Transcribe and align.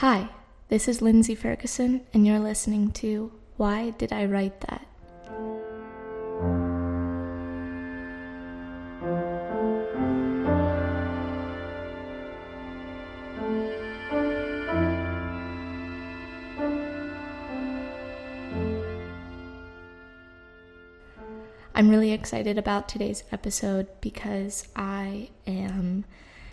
Hi, 0.00 0.28
this 0.68 0.88
is 0.88 1.00
Lindsey 1.00 1.34
Ferguson, 1.34 2.02
and 2.12 2.26
you're 2.26 2.38
listening 2.38 2.90
to 3.00 3.32
Why 3.56 3.94
Did 3.96 4.12
I 4.12 4.26
Write 4.26 4.60
That? 4.60 4.86
I'm 21.74 21.88
really 21.88 22.12
excited 22.12 22.58
about 22.58 22.90
today's 22.90 23.24
episode 23.32 23.88
because 24.02 24.68
I 24.76 25.30
am 25.46 26.04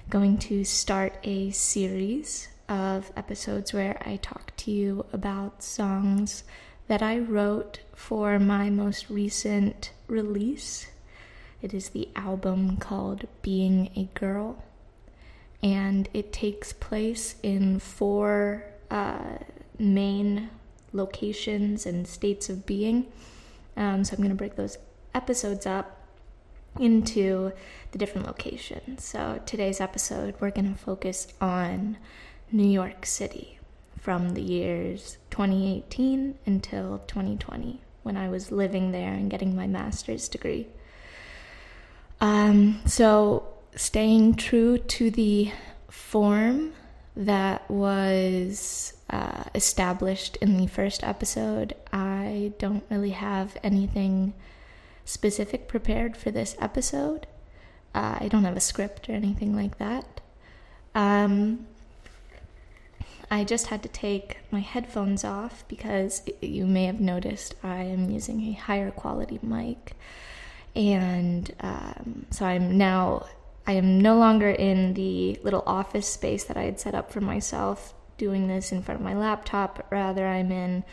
going 0.09 0.37
to 0.37 0.63
start 0.63 1.17
a 1.23 1.51
series 1.51 2.47
of 2.73 3.11
episodes 3.15 3.71
where 3.71 4.01
I 4.03 4.15
talk 4.15 4.51
to 4.57 4.71
you 4.71 5.05
about 5.13 5.61
songs 5.61 6.43
that 6.87 7.03
I 7.03 7.19
wrote 7.19 7.81
for 7.93 8.39
my 8.39 8.71
most 8.71 9.11
recent 9.11 9.91
release. 10.07 10.87
It 11.61 11.71
is 11.71 11.89
the 11.89 12.09
album 12.15 12.77
called 12.77 13.27
Being 13.43 13.91
a 13.95 14.05
Girl, 14.19 14.63
and 15.61 16.09
it 16.15 16.33
takes 16.33 16.73
place 16.73 17.35
in 17.43 17.77
four 17.77 18.65
uh, 18.89 19.37
main 19.77 20.49
locations 20.93 21.85
and 21.85 22.07
states 22.07 22.49
of 22.49 22.65
being. 22.65 23.05
Um, 23.77 24.03
so 24.03 24.13
I'm 24.13 24.17
going 24.17 24.29
to 24.29 24.35
break 24.35 24.55
those 24.55 24.79
episodes 25.13 25.67
up 25.67 25.99
into 26.79 27.51
the 27.91 27.99
different 27.99 28.25
locations. 28.25 29.05
So 29.05 29.39
today's 29.45 29.79
episode, 29.79 30.33
we're 30.39 30.49
going 30.49 30.73
to 30.73 30.79
focus 30.79 31.27
on 31.39 31.97
New 32.51 32.67
York 32.67 33.05
City 33.05 33.59
from 33.99 34.31
the 34.31 34.41
years 34.41 35.17
2018 35.29 36.37
until 36.45 36.99
2020 37.07 37.81
when 38.03 38.17
I 38.17 38.29
was 38.29 38.51
living 38.51 38.91
there 38.91 39.13
and 39.13 39.31
getting 39.31 39.55
my 39.55 39.65
master's 39.65 40.27
degree. 40.27 40.67
Um, 42.19 42.81
so, 42.85 43.47
staying 43.75 44.35
true 44.35 44.77
to 44.77 45.09
the 45.09 45.51
form 45.89 46.73
that 47.15 47.69
was 47.69 48.93
uh, 49.09 49.43
established 49.55 50.35
in 50.37 50.57
the 50.57 50.67
first 50.67 51.03
episode, 51.03 51.75
I 51.91 52.53
don't 52.59 52.83
really 52.89 53.11
have 53.11 53.57
anything 53.63 54.33
specific 55.05 55.67
prepared 55.67 56.15
for 56.17 56.31
this 56.31 56.55
episode. 56.59 57.27
Uh, 57.93 58.17
I 58.21 58.27
don't 58.27 58.43
have 58.43 58.57
a 58.57 58.61
script 58.61 59.09
or 59.09 59.13
anything 59.13 59.55
like 59.55 59.77
that. 59.77 60.21
Um, 60.95 61.67
I 63.33 63.43
just 63.43 63.65
had 63.65 63.81
to 63.81 63.89
take 63.89 64.37
my 64.51 64.59
headphones 64.59 65.23
off 65.23 65.67
because 65.67 66.21
you 66.39 66.67
may 66.67 66.85
have 66.85 67.01
noticed 67.01 67.55
I 67.63 67.77
am 67.77 68.11
using 68.11 68.39
a 68.41 68.51
higher 68.51 68.91
quality 68.91 69.39
mic. 69.41 69.93
And 70.75 71.51
um, 71.59 72.27
so 72.29 72.45
I'm 72.45 72.77
now, 72.77 73.25
I 73.65 73.71
am 73.71 73.99
no 73.99 74.17
longer 74.17 74.51
in 74.51 74.93
the 74.93 75.39
little 75.41 75.63
office 75.65 76.07
space 76.07 76.43
that 76.43 76.57
I 76.57 76.65
had 76.65 76.79
set 76.79 76.93
up 76.93 77.11
for 77.11 77.21
myself 77.21 77.95
doing 78.19 78.47
this 78.47 78.71
in 78.71 78.83
front 78.83 78.99
of 78.99 79.03
my 79.03 79.15
laptop, 79.15 79.87
rather 79.89 80.27
I'm 80.27 80.51
in 80.51 80.83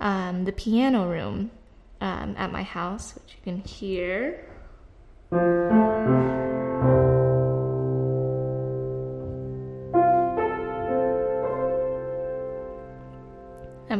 um, 0.00 0.44
the 0.44 0.50
piano 0.50 1.08
room 1.08 1.52
um, 2.00 2.34
at 2.36 2.50
my 2.50 2.64
house, 2.64 3.14
which 3.14 3.36
you 3.36 3.42
can 3.44 3.60
hear. 3.62 4.44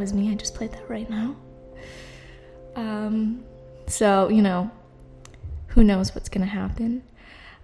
Was 0.06 0.14
me. 0.14 0.30
I 0.30 0.36
just 0.36 0.54
played 0.54 0.70
that 0.70 0.88
right 0.88 1.10
now. 1.10 1.34
Um, 2.76 3.42
so 3.88 4.28
you 4.28 4.40
know, 4.40 4.70
who 5.66 5.82
knows 5.82 6.14
what's 6.14 6.28
gonna 6.28 6.46
happen? 6.46 7.02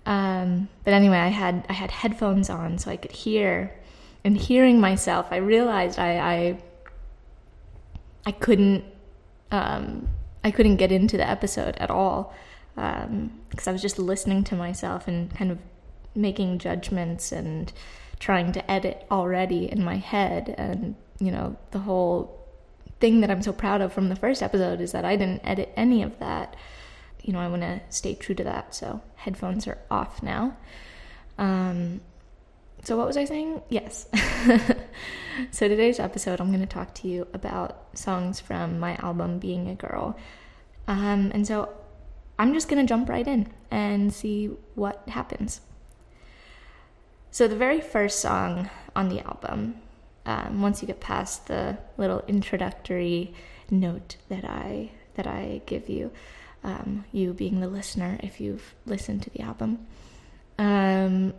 Um, 0.07 0.69
but 0.85 0.93
anyway, 0.93 1.19
I 1.19 1.29
had 1.29 1.65
I 1.69 1.73
had 1.73 1.93
headphones 1.93 2.51
on 2.51 2.79
so 2.79 2.91
I 2.91 2.97
could 2.97 3.13
hear, 3.13 3.73
and 4.25 4.37
hearing 4.37 4.81
myself, 4.81 5.29
I 5.31 5.37
realized 5.37 6.01
I 6.01 6.19
I, 6.19 6.63
I 8.27 8.33
couldn't 8.33 8.85
um, 9.53 10.09
I 10.43 10.51
couldn't 10.51 10.79
get 10.79 10.91
into 10.91 11.17
the 11.17 11.29
episode 11.29 11.77
at 11.77 11.91
all 11.91 12.35
because 12.75 13.05
um, 13.07 13.69
I 13.69 13.71
was 13.71 13.83
just 13.83 14.01
listening 14.01 14.43
to 14.45 14.57
myself 14.57 15.07
and 15.07 15.33
kind 15.33 15.53
of 15.53 15.59
making 16.17 16.59
judgments 16.59 17.31
and 17.31 17.73
trying 18.19 18.51
to 18.51 18.69
edit 18.69 19.07
already 19.13 19.71
in 19.71 19.85
my 19.85 19.99
head 19.99 20.57
and 20.59 20.97
you 21.23 21.31
know, 21.31 21.57
the 21.71 21.79
whole 21.79 22.45
thing 22.99 23.21
that 23.21 23.31
I'm 23.31 23.43
so 23.43 23.53
proud 23.53 23.81
of 23.81 23.93
from 23.93 24.09
the 24.09 24.17
first 24.17 24.43
episode 24.43 24.81
is 24.81 24.91
that 24.91 25.05
I 25.05 25.15
didn't 25.15 25.41
edit 25.45 25.73
any 25.77 26.03
of 26.03 26.19
that. 26.19 26.57
You 27.23 27.33
know, 27.33 27.39
I 27.39 27.47
want 27.47 27.63
to 27.63 27.81
stay 27.91 28.15
true 28.15 28.35
to 28.35 28.45
that. 28.45 28.75
So 28.75 29.01
headphones 29.15 29.69
are 29.69 29.79
off 29.89 30.21
now. 30.21 30.57
Um, 31.39 32.01
so 32.83 32.97
what 32.97 33.07
was 33.07 33.17
I 33.17 33.25
saying? 33.25 33.63
Yes. 33.69 34.09
so 35.53 35.69
today's 35.69 36.01
episode, 36.01 36.41
I'm 36.41 36.49
going 36.49 36.61
to 36.61 36.67
talk 36.67 36.93
to 36.97 37.09
you 37.09 37.29
about 37.33 37.97
songs 37.97 38.41
from 38.41 38.81
my 38.81 38.97
album 38.97 39.39
Being 39.39 39.69
a 39.69 39.77
Girl. 39.77 40.19
Um, 40.89 41.31
and 41.33 41.47
so 41.47 41.73
I'm 42.37 42.53
just 42.53 42.69
going 42.69 42.85
to 42.85 42.89
jump 42.89 43.09
right 43.09 43.27
in 43.27 43.53
and 43.71 44.13
see 44.13 44.47
what 44.75 45.09
happens. 45.09 45.61
So 47.31 47.47
the 47.47 47.57
very 47.57 47.81
first 47.81 48.19
song 48.19 48.69
on 48.97 49.09
the 49.09 49.21
album 49.21 49.77
um, 50.27 50.63
once 50.63 50.83
you 50.83 50.87
get 50.87 51.01
past 51.01 51.49
the 51.49 51.79
little 51.97 52.23
introductory 52.29 53.35
note 53.71 54.17
that 54.29 54.45
I 54.45 54.91
that 55.15 55.27
I 55.27 55.61
give 55.67 55.89
you, 55.89 56.11
um, 56.65 57.05
you 57.13 57.33
being 57.33 57.61
the 57.61 57.69
listener, 57.69 58.19
if 58.23 58.41
you've 58.41 58.75
listened 58.87 59.23
to 59.25 59.31
the 59.31 59.41
album, 59.41 59.87
um, 60.59 61.35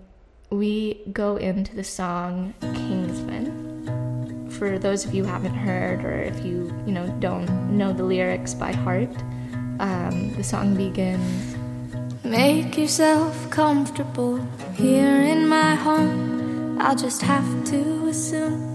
we 0.49 1.01
go 1.11 1.37
into 1.37 1.75
the 1.75 1.83
song 1.83 2.53
Kingsman. 2.61 4.49
For 4.51 4.77
those 4.77 5.05
of 5.05 5.13
you 5.15 5.23
who 5.23 5.29
haven't 5.29 5.55
heard, 5.55 6.03
or 6.05 6.21
if 6.21 6.45
you 6.45 6.73
you 6.85 6.91
know 6.91 7.07
don't 7.19 7.49
know 7.77 7.93
the 7.93 8.03
lyrics 8.03 8.53
by 8.53 8.73
heart, 8.73 9.15
um, 9.79 10.33
the 10.35 10.43
song 10.43 10.75
begins. 10.75 11.55
Make 12.23 12.77
yourself 12.77 13.49
comfortable 13.49 14.37
here 14.75 15.21
in 15.21 15.47
my 15.47 15.75
home. 15.75 16.79
I'll 16.79 16.95
just 16.95 17.21
have 17.21 17.65
to 17.65 18.07
assume 18.07 18.72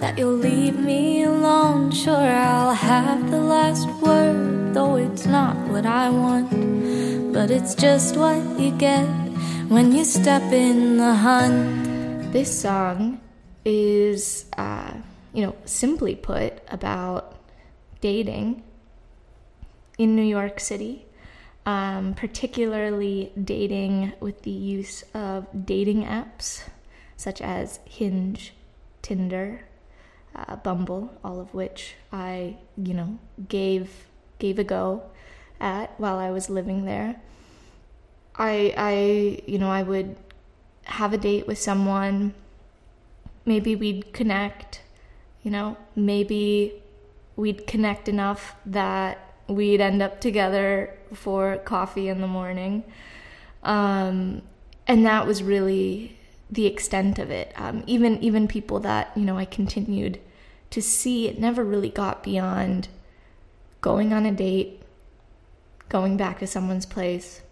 that 0.00 0.16
you'll 0.18 0.32
leave 0.32 0.78
me 0.78 1.22
alone. 1.24 1.90
Sure, 1.90 2.14
I'll 2.16 2.72
have 2.72 3.30
the 3.30 3.38
last 3.38 3.86
word, 4.00 4.72
though 4.72 4.96
it's 4.96 5.26
not 5.26 5.54
what 5.68 5.84
I 5.84 6.08
want. 6.08 7.32
But 7.34 7.50
it's 7.50 7.74
just 7.74 8.16
what 8.16 8.42
you 8.58 8.70
get 8.72 9.06
when 9.68 9.92
you 9.92 10.04
step 10.04 10.42
in 10.52 10.96
the 10.96 11.14
hunt. 11.14 12.32
This 12.32 12.60
song 12.60 13.20
is, 13.64 14.46
uh, 14.56 14.94
you 15.34 15.44
know, 15.44 15.54
simply 15.66 16.14
put, 16.14 16.62
about 16.68 17.36
dating 18.00 18.62
in 19.98 20.16
New 20.16 20.24
York 20.24 20.60
City. 20.60 21.06
Um, 21.66 22.14
particularly 22.14 23.32
dating 23.44 24.14
with 24.18 24.42
the 24.42 24.50
use 24.50 25.04
of 25.12 25.46
dating 25.66 26.04
apps 26.04 26.62
such 27.18 27.42
as 27.42 27.80
Hinge, 27.84 28.54
Tinder, 29.02 29.66
uh, 30.34 30.56
Bumble, 30.56 31.12
all 31.24 31.40
of 31.40 31.52
which 31.54 31.94
I, 32.12 32.56
you 32.76 32.94
know, 32.94 33.18
gave 33.48 34.06
gave 34.38 34.58
a 34.58 34.64
go 34.64 35.02
at 35.60 35.98
while 35.98 36.18
I 36.18 36.30
was 36.30 36.48
living 36.48 36.84
there. 36.84 37.16
I 38.36 38.74
I 38.76 39.42
you 39.46 39.58
know, 39.58 39.70
I 39.70 39.82
would 39.82 40.16
have 40.84 41.12
a 41.12 41.18
date 41.18 41.46
with 41.46 41.58
someone, 41.58 42.34
maybe 43.44 43.76
we'd 43.76 44.12
connect, 44.12 44.82
you 45.42 45.50
know, 45.50 45.76
maybe 45.94 46.74
we'd 47.36 47.66
connect 47.66 48.08
enough 48.08 48.54
that 48.66 49.18
we'd 49.46 49.80
end 49.80 50.02
up 50.02 50.20
together 50.20 50.96
for 51.12 51.58
coffee 51.58 52.08
in 52.08 52.20
the 52.20 52.26
morning. 52.26 52.84
Um, 53.62 54.42
and 54.86 55.06
that 55.06 55.26
was 55.26 55.42
really 55.42 56.18
the 56.50 56.66
extent 56.66 57.18
of 57.18 57.30
it. 57.30 57.52
Um, 57.56 57.84
even 57.86 58.22
even 58.22 58.48
people 58.48 58.80
that 58.80 59.12
you 59.16 59.24
know 59.24 59.38
I 59.38 59.44
continued 59.44 60.20
to 60.70 60.82
see, 60.82 61.28
it 61.28 61.38
never 61.38 61.64
really 61.64 61.88
got 61.88 62.22
beyond 62.22 62.88
going 63.80 64.12
on 64.12 64.26
a 64.26 64.32
date, 64.32 64.82
going 65.88 66.16
back 66.16 66.38
to 66.38 66.46
someone's 66.46 66.86
place, 66.86 67.42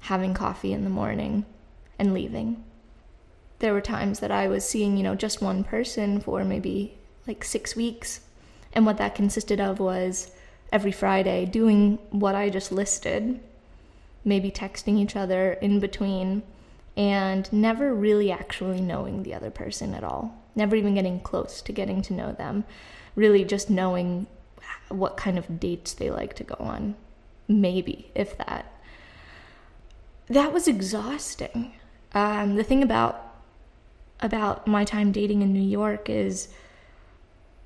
having 0.00 0.34
coffee 0.34 0.72
in 0.72 0.84
the 0.84 0.90
morning, 0.90 1.44
and 1.98 2.14
leaving. 2.14 2.62
There 3.60 3.72
were 3.72 3.80
times 3.80 4.20
that 4.20 4.30
I 4.30 4.46
was 4.46 4.68
seeing, 4.68 4.96
you 4.96 5.02
know, 5.02 5.16
just 5.16 5.42
one 5.42 5.64
person 5.64 6.20
for 6.20 6.44
maybe 6.44 6.96
like 7.26 7.44
six 7.44 7.74
weeks, 7.74 8.20
and 8.72 8.86
what 8.86 8.98
that 8.98 9.14
consisted 9.14 9.60
of 9.60 9.80
was 9.80 10.30
every 10.70 10.92
Friday 10.92 11.46
doing 11.46 11.98
what 12.10 12.34
I 12.34 12.50
just 12.50 12.70
listed, 12.70 13.40
maybe 14.24 14.50
texting 14.50 14.98
each 14.98 15.16
other 15.16 15.52
in 15.54 15.80
between 15.80 16.42
and 16.98 17.50
never 17.52 17.94
really 17.94 18.32
actually 18.32 18.80
knowing 18.80 19.22
the 19.22 19.32
other 19.32 19.50
person 19.50 19.94
at 19.94 20.02
all. 20.02 20.36
Never 20.56 20.74
even 20.74 20.96
getting 20.96 21.20
close 21.20 21.62
to 21.62 21.72
getting 21.72 22.02
to 22.02 22.12
know 22.12 22.32
them. 22.32 22.64
Really 23.14 23.44
just 23.44 23.70
knowing 23.70 24.26
what 24.88 25.16
kind 25.16 25.38
of 25.38 25.60
dates 25.60 25.94
they 25.94 26.10
like 26.10 26.34
to 26.34 26.44
go 26.44 26.56
on. 26.58 26.96
Maybe, 27.46 28.10
if 28.16 28.36
that. 28.38 28.74
That 30.26 30.52
was 30.52 30.66
exhausting. 30.66 31.72
Um, 32.12 32.56
the 32.56 32.64
thing 32.64 32.82
about 32.82 33.24
about 34.20 34.66
my 34.66 34.84
time 34.84 35.12
dating 35.12 35.42
in 35.42 35.52
New 35.52 35.62
York 35.62 36.10
is 36.10 36.48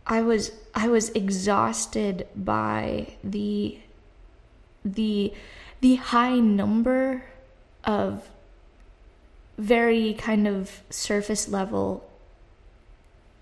I 0.07 0.21
was 0.21 0.53
I 0.75 0.89
was 0.89 1.09
exhausted 1.11 2.27
by 2.37 3.15
the 3.25 3.79
the 4.85 5.33
the 5.81 5.95
high 5.95 6.39
number 6.39 7.25
of 7.85 8.29
very 9.59 10.15
kind 10.15 10.49
of 10.49 10.83
surface 10.91 11.49
level 11.49 12.09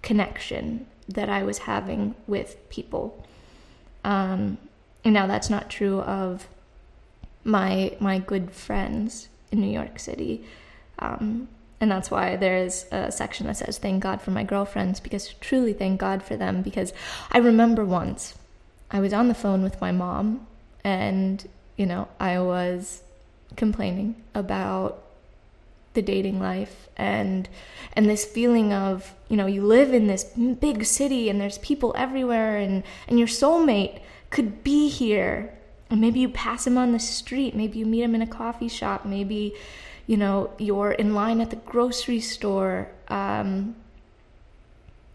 connection 0.03 0.87
that 1.09 1.29
I 1.29 1.43
was 1.43 1.59
having 1.59 2.15
with 2.27 2.57
people. 2.71 3.25
Um, 4.05 4.59
and 5.05 5.15
now 5.15 5.27
that's 5.27 5.51
not 5.51 5.71
true 5.71 6.01
of 6.01 6.49
my 7.45 7.97
my 8.01 8.19
good 8.19 8.51
friends 8.51 9.29
in 9.51 9.61
New 9.61 9.71
York 9.71 9.99
City. 9.99 10.45
Um, 10.99 11.49
and 11.81 11.91
that's 11.91 12.11
why 12.11 12.37
there's 12.37 12.85
a 12.93 13.11
section 13.11 13.47
that 13.47 13.57
says 13.57 13.79
thank 13.79 14.03
God 14.03 14.21
for 14.21 14.31
my 14.31 14.45
girlfriends 14.45 15.01
because 15.01 15.33
truly 15.41 15.73
thank 15.73 15.99
God 15.99 16.23
for 16.23 16.37
them 16.37 16.61
because 16.61 16.93
I 17.33 17.39
remember 17.39 17.85
once 17.85 18.35
I 18.91 19.01
was 19.01 19.15
on 19.15 19.29
the 19.29 19.35
phone 19.35 19.63
with 19.63 19.81
my 19.81 19.91
mom 19.91 20.47
and 20.85 21.49
you 21.77 21.87
know 21.87 22.09
I 22.19 22.39
was 22.41 23.03
complaining 23.57 24.23
about 24.35 25.03
the 25.95 26.03
dating 26.03 26.39
life 26.39 26.89
and 26.97 27.49
and 27.95 28.09
this 28.09 28.25
feeling 28.25 28.73
of 28.73 29.15
you 29.29 29.37
know 29.37 29.47
you 29.47 29.63
live 29.63 29.93
in 29.93 30.07
this 30.07 30.25
big 30.61 30.85
city 30.85 31.29
and 31.29 31.41
there's 31.41 31.59
people 31.59 31.95
everywhere 31.97 32.59
and 32.59 32.85
and 33.09 33.19
your 33.19 33.29
soulmate 33.29 34.01
could 34.31 34.63
be 34.63 34.89
here. 34.89 35.57
And 35.89 36.01
maybe 36.01 36.21
you 36.21 36.29
pass 36.29 36.69
him 36.69 36.79
on 36.79 36.93
the 36.93 37.01
street 37.01 37.57
maybe 37.57 37.79
you 37.79 37.87
meet 37.87 38.03
him 38.03 38.15
in 38.15 38.23
a 38.23 38.27
coffee 38.27 38.69
shop 38.69 39.05
maybe 39.05 39.55
you 40.07 40.17
know 40.17 40.53
you're 40.59 40.93
in 40.93 41.15
line 41.15 41.41
at 41.41 41.51
the 41.51 41.57
grocery 41.57 42.21
store. 42.21 42.89
Um, 43.09 43.75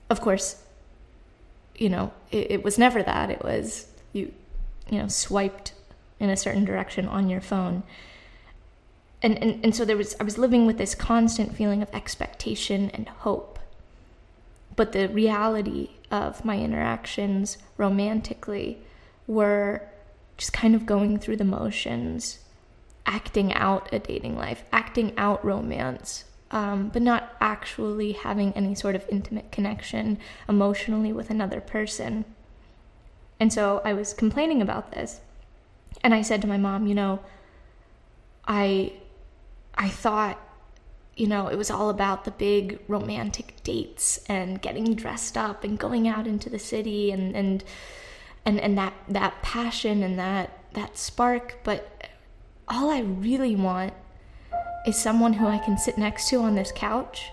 of 0.09 0.19
course 0.19 0.61
you 1.77 1.89
know 1.89 2.11
it, 2.31 2.51
it 2.51 2.63
was 2.63 2.77
never 2.77 3.01
that. 3.03 3.29
It 3.29 3.41
was 3.41 3.87
you 4.11 4.33
you 4.89 4.99
know 5.01 5.07
swiped 5.07 5.73
in 6.19 6.29
a 6.29 6.35
certain 6.35 6.65
direction 6.65 7.07
on 7.07 7.29
your 7.29 7.41
phone 7.41 7.83
and, 9.25 9.41
and, 9.41 9.59
and 9.63 9.75
so 9.75 9.83
there 9.83 9.97
was 9.97 10.15
i 10.19 10.23
was 10.23 10.37
living 10.37 10.67
with 10.67 10.77
this 10.77 10.93
constant 10.93 11.55
feeling 11.55 11.81
of 11.81 11.93
expectation 11.93 12.91
and 12.93 13.09
hope. 13.09 13.59
But 14.75 14.91
the 14.91 15.07
reality 15.07 15.91
of 16.11 16.45
my 16.45 16.59
interactions 16.59 17.57
romantically 17.77 18.77
were 19.25 19.81
just 20.37 20.53
kind 20.53 20.75
of 20.75 20.85
going 20.85 21.17
through 21.17 21.37
the 21.37 21.43
motions 21.43 22.39
acting 23.07 23.51
out 23.53 23.91
a 23.91 23.99
dating 23.99 24.35
life 24.37 24.63
acting 24.71 25.11
out 25.17 25.43
romance 25.43 26.25
um, 26.51 26.89
but 26.89 27.01
not 27.01 27.35
actually 27.41 28.11
having 28.11 28.53
any 28.53 28.75
sort 28.75 28.95
of 28.95 29.05
intimate 29.09 29.51
connection 29.51 30.17
emotionally 30.47 31.11
with 31.11 31.29
another 31.29 31.61
person. 31.61 32.25
And 33.39 33.51
so 33.51 33.81
i 33.83 33.91
was 33.93 34.13
complaining 34.13 34.61
about 34.61 34.91
this 34.91 35.19
and 36.03 36.13
i 36.13 36.21
said 36.21 36.41
to 36.41 36.47
my 36.47 36.57
mom 36.57 36.85
you 36.85 36.93
know 36.93 37.19
i 38.47 38.93
I 39.75 39.89
thought, 39.89 40.39
you 41.15 41.27
know, 41.27 41.47
it 41.47 41.57
was 41.57 41.69
all 41.69 41.89
about 41.89 42.25
the 42.25 42.31
big 42.31 42.79
romantic 42.87 43.61
dates 43.63 44.19
and 44.27 44.61
getting 44.61 44.95
dressed 44.95 45.37
up 45.37 45.63
and 45.63 45.77
going 45.77 46.07
out 46.07 46.27
into 46.27 46.49
the 46.49 46.59
city 46.59 47.11
and 47.11 47.35
and 47.35 47.63
and, 48.45 48.59
and 48.59 48.77
that 48.77 48.93
that 49.09 49.41
passion 49.41 50.03
and 50.03 50.19
that 50.19 50.51
that 50.73 50.97
spark, 50.97 51.59
but 51.63 52.09
all 52.67 52.89
I 52.89 52.99
really 52.99 53.55
want 53.55 53.93
is 54.85 54.95
someone 54.95 55.33
who 55.33 55.47
I 55.47 55.57
can 55.57 55.77
sit 55.77 55.97
next 55.97 56.29
to 56.29 56.37
on 56.41 56.55
this 56.55 56.71
couch 56.71 57.29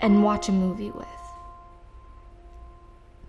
and 0.00 0.22
watch 0.22 0.48
a 0.48 0.52
movie 0.52 0.90
with. 0.90 1.06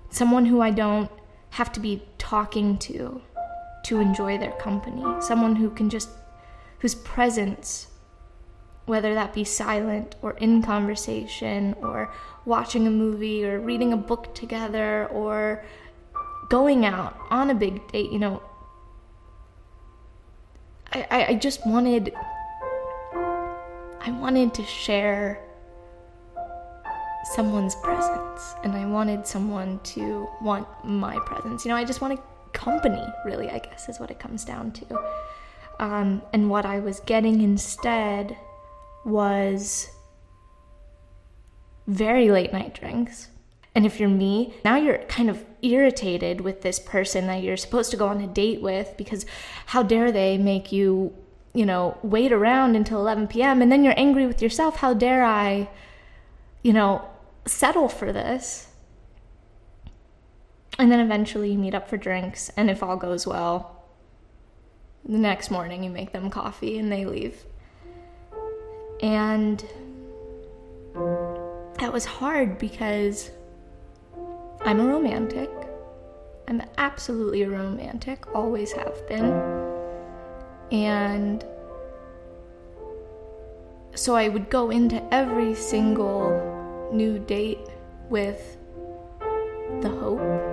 Someone 0.09 0.45
who 0.45 0.61
I 0.61 0.71
don't 0.71 1.11
have 1.51 1.71
to 1.73 1.79
be 1.79 2.01
talking 2.17 2.77
to 2.79 3.21
to 3.85 3.99
enjoy 3.99 4.37
their 4.37 4.51
company. 4.53 5.03
Someone 5.21 5.55
who 5.55 5.69
can 5.69 5.89
just 5.89 6.09
whose 6.79 6.95
presence, 6.95 7.87
whether 8.85 9.13
that 9.13 9.33
be 9.33 9.43
silent 9.43 10.15
or 10.21 10.31
in 10.33 10.61
conversation 10.61 11.75
or 11.81 12.13
watching 12.45 12.87
a 12.87 12.91
movie 12.91 13.45
or 13.45 13.59
reading 13.59 13.93
a 13.93 13.97
book 13.97 14.33
together 14.33 15.07
or 15.07 15.63
going 16.49 16.85
out 16.85 17.17
on 17.29 17.49
a 17.49 17.55
big 17.55 17.85
date, 17.91 18.11
you 18.11 18.19
know, 18.19 18.41
I, 20.93 21.25
I 21.29 21.33
just 21.35 21.65
wanted 21.67 22.13
I 23.13 24.11
wanted 24.11 24.53
to 24.53 24.63
share 24.63 25.43
someone's 27.35 27.75
presence 27.75 28.55
and 28.63 28.73
I 28.73 28.85
wanted 28.85 29.27
someone 29.27 29.79
to 29.79 30.29
want 30.41 30.65
my 30.85 31.19
presence. 31.19 31.65
You 31.65 31.69
know, 31.69 31.75
I 31.75 31.83
just 31.83 31.99
wanted 31.99 32.19
company, 32.53 33.03
really, 33.25 33.49
I 33.49 33.59
guess 33.59 33.89
is 33.89 33.99
what 33.99 34.09
it 34.09 34.17
comes 34.17 34.45
down 34.45 34.71
to. 34.71 35.03
Um, 35.79 36.21
and 36.33 36.49
what 36.49 36.65
I 36.65 36.79
was 36.79 36.99
getting 37.01 37.41
instead 37.41 38.37
was 39.05 39.89
very 41.85 42.29
late 42.29 42.51
night 42.51 42.73
drinks. 42.73 43.29
And 43.75 43.85
if 43.85 43.99
you're 43.99 44.09
me, 44.09 44.55
now 44.65 44.75
you're 44.75 44.97
kind 45.03 45.29
of 45.29 45.45
irritated 45.61 46.41
with 46.41 46.61
this 46.61 46.79
person 46.79 47.27
that 47.27 47.43
you're 47.43 47.57
supposed 47.57 47.91
to 47.91 47.97
go 47.97 48.07
on 48.07 48.19
a 48.21 48.27
date 48.27 48.61
with 48.61 48.95
because 48.97 49.25
how 49.67 49.83
dare 49.83 50.11
they 50.11 50.37
make 50.37 50.71
you, 50.71 51.13
you 51.53 51.65
know, 51.65 51.97
wait 52.01 52.31
around 52.31 52.75
until 52.75 52.99
11 52.99 53.27
p.m. 53.27 53.61
and 53.61 53.71
then 53.71 53.83
you're 53.83 53.93
angry 53.95 54.25
with 54.25 54.41
yourself. 54.41 54.77
How 54.77 54.93
dare 54.93 55.23
I, 55.23 55.69
you 56.63 56.73
know, 56.73 57.07
settle 57.45 57.87
for 57.87 58.11
this? 58.11 58.67
And 60.79 60.91
then 60.91 60.99
eventually 60.99 61.51
you 61.51 61.57
meet 61.57 61.73
up 61.73 61.89
for 61.89 61.97
drinks, 61.97 62.51
and 62.55 62.69
if 62.69 62.83
all 62.83 62.97
goes 62.97 63.25
well, 63.25 63.76
the 65.07 65.17
next 65.17 65.49
morning, 65.49 65.83
you 65.83 65.89
make 65.89 66.11
them 66.11 66.29
coffee 66.29 66.77
and 66.77 66.91
they 66.91 67.05
leave. 67.05 67.43
And 69.01 69.63
that 71.79 71.93
was 71.93 72.05
hard 72.05 72.57
because 72.57 73.31
I'm 74.61 74.79
a 74.79 74.85
romantic. 74.85 75.49
I'm 76.47 76.61
absolutely 76.77 77.43
a 77.43 77.49
romantic, 77.49 78.35
always 78.35 78.71
have 78.73 79.07
been. 79.07 79.31
And 80.71 81.45
so 83.95 84.15
I 84.15 84.27
would 84.27 84.49
go 84.49 84.69
into 84.69 85.01
every 85.13 85.55
single 85.55 86.89
new 86.93 87.19
date 87.19 87.59
with 88.09 88.57
the 89.81 89.89
hope 89.89 90.46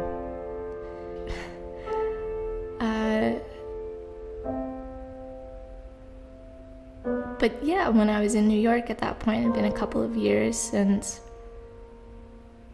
but 7.44 7.62
yeah, 7.62 7.90
when 7.90 8.08
I 8.08 8.22
was 8.22 8.34
in 8.34 8.48
New 8.48 8.58
York 8.58 8.88
at 8.88 8.96
that 9.00 9.20
point, 9.20 9.40
it 9.40 9.42
had 9.42 9.52
been 9.52 9.66
a 9.66 9.70
couple 9.70 10.02
of 10.02 10.16
years 10.16 10.58
since 10.58 11.20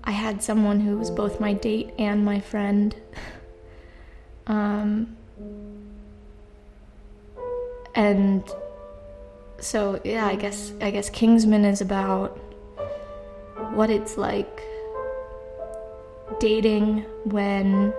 I 0.04 0.12
had 0.12 0.44
someone 0.44 0.78
who 0.78 0.96
was 0.96 1.10
both 1.10 1.40
my 1.40 1.54
date 1.54 1.92
and 1.98 2.24
my 2.24 2.38
friend. 2.38 2.94
um, 4.46 5.16
and 7.96 8.48
so 9.58 10.00
yeah, 10.04 10.24
I 10.24 10.36
guess 10.36 10.72
I 10.80 10.92
guess 10.92 11.10
Kingsman 11.10 11.64
is 11.64 11.80
about 11.80 12.38
what 13.74 13.90
it's 13.90 14.16
like 14.16 14.62
dating 16.38 16.98
when 17.24 17.92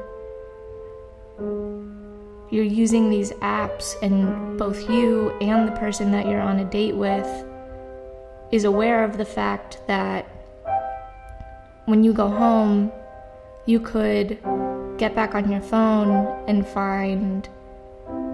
you're 2.52 2.66
using 2.66 3.10
these 3.10 3.32
apps 3.42 3.96
and 4.04 4.60
both 4.60 4.90
you 4.90 5.32
and 5.40 5.68
the 5.68 5.72
person 5.72 6.12
that 6.12 6.28
you're 6.28 6.42
on 6.42 6.60
a 6.60 6.66
date 6.66 6.96
with 6.96 7.46
is 8.52 8.66
aware 8.66 9.06
of 9.06 9.18
the 9.18 9.26
fact 9.26 9.80
that 9.88 10.26
when 11.86 12.04
you 12.04 12.12
go 12.14 12.28
home, 12.28 12.92
you 13.66 13.80
could 13.80 14.38
get 14.98 15.16
back 15.16 15.34
on 15.34 15.50
your 15.50 15.62
phone 15.62 16.44
and 16.48 16.68
find, 16.68 17.48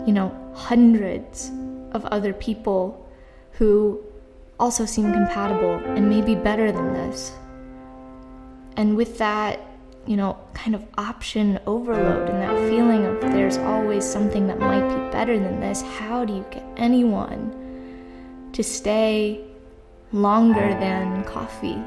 you 0.08 0.14
know, 0.14 0.36
hundreds 0.56 1.52
of 1.92 2.04
other 2.06 2.34
people 2.34 3.08
who 3.52 4.02
also 4.60 4.86
seem 4.86 5.14
compatible 5.14 5.76
and 5.96 6.10
maybe 6.10 6.34
better 6.34 6.72
than 6.72 6.94
this. 6.94 7.32
And 8.76 8.98
with 8.98 9.20
that, 9.20 9.60
you 10.08 10.16
know, 10.16 10.38
kind 10.54 10.74
of 10.74 10.84
option 10.98 11.60
overload 11.68 12.30
and 12.30 12.42
that 12.42 12.58
feeling 12.70 13.06
of 13.06 13.20
there's 13.20 13.58
always 13.58 14.06
something 14.06 14.48
that 14.48 14.58
might 14.58 14.88
be 14.88 15.12
better 15.12 15.38
than 15.38 15.60
this. 15.60 15.82
How 15.82 16.24
do 16.24 16.34
you 16.34 16.46
get 16.50 16.64
anyone 16.78 18.50
to 18.54 18.64
stay 18.64 19.44
longer 20.14 20.70
than 20.80 21.26
coffee? 21.26 21.78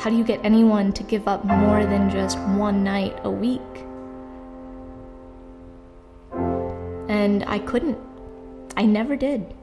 How 0.00 0.10
do 0.10 0.16
you 0.16 0.24
get 0.24 0.40
anyone 0.44 0.92
to 0.94 1.02
give 1.04 1.28
up 1.28 1.44
more 1.44 1.86
than 1.86 2.10
just 2.10 2.38
one 2.40 2.82
night 2.82 3.16
a 3.22 3.30
week? 3.30 3.60
And 7.08 7.44
I 7.46 7.60
couldn't. 7.60 7.98
I 8.76 8.84
never 8.84 9.16
did. 9.16 9.54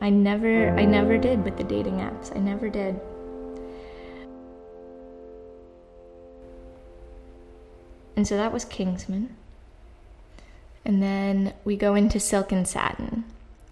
I 0.00 0.10
never 0.10 0.70
I 0.76 0.84
never 0.84 1.16
did 1.16 1.44
with 1.44 1.56
the 1.56 1.64
dating 1.64 1.98
apps. 1.98 2.34
I 2.36 2.40
never 2.40 2.68
did. 2.68 3.00
And 8.18 8.26
so 8.26 8.36
that 8.36 8.52
was 8.52 8.64
Kingsman. 8.64 9.36
And 10.84 11.00
then 11.00 11.54
we 11.64 11.76
go 11.76 11.94
into 11.94 12.18
Silk 12.18 12.50
and 12.50 12.66
Satin. 12.66 13.22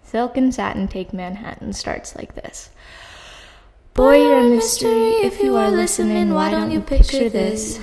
Silk 0.05 0.37
and 0.37 0.55
Satin 0.55 0.87
Take 0.87 1.11
Manhattan 1.11 1.73
starts 1.73 2.15
like 2.15 2.33
this. 2.33 2.69
Boy, 3.93 4.21
you're 4.21 4.39
a 4.39 4.49
mystery. 4.49 5.15
If 5.15 5.43
you 5.43 5.57
are 5.57 5.69
listening, 5.69 6.33
why 6.33 6.49
don't 6.49 6.71
you 6.71 6.79
picture 6.79 7.27
this? 7.27 7.77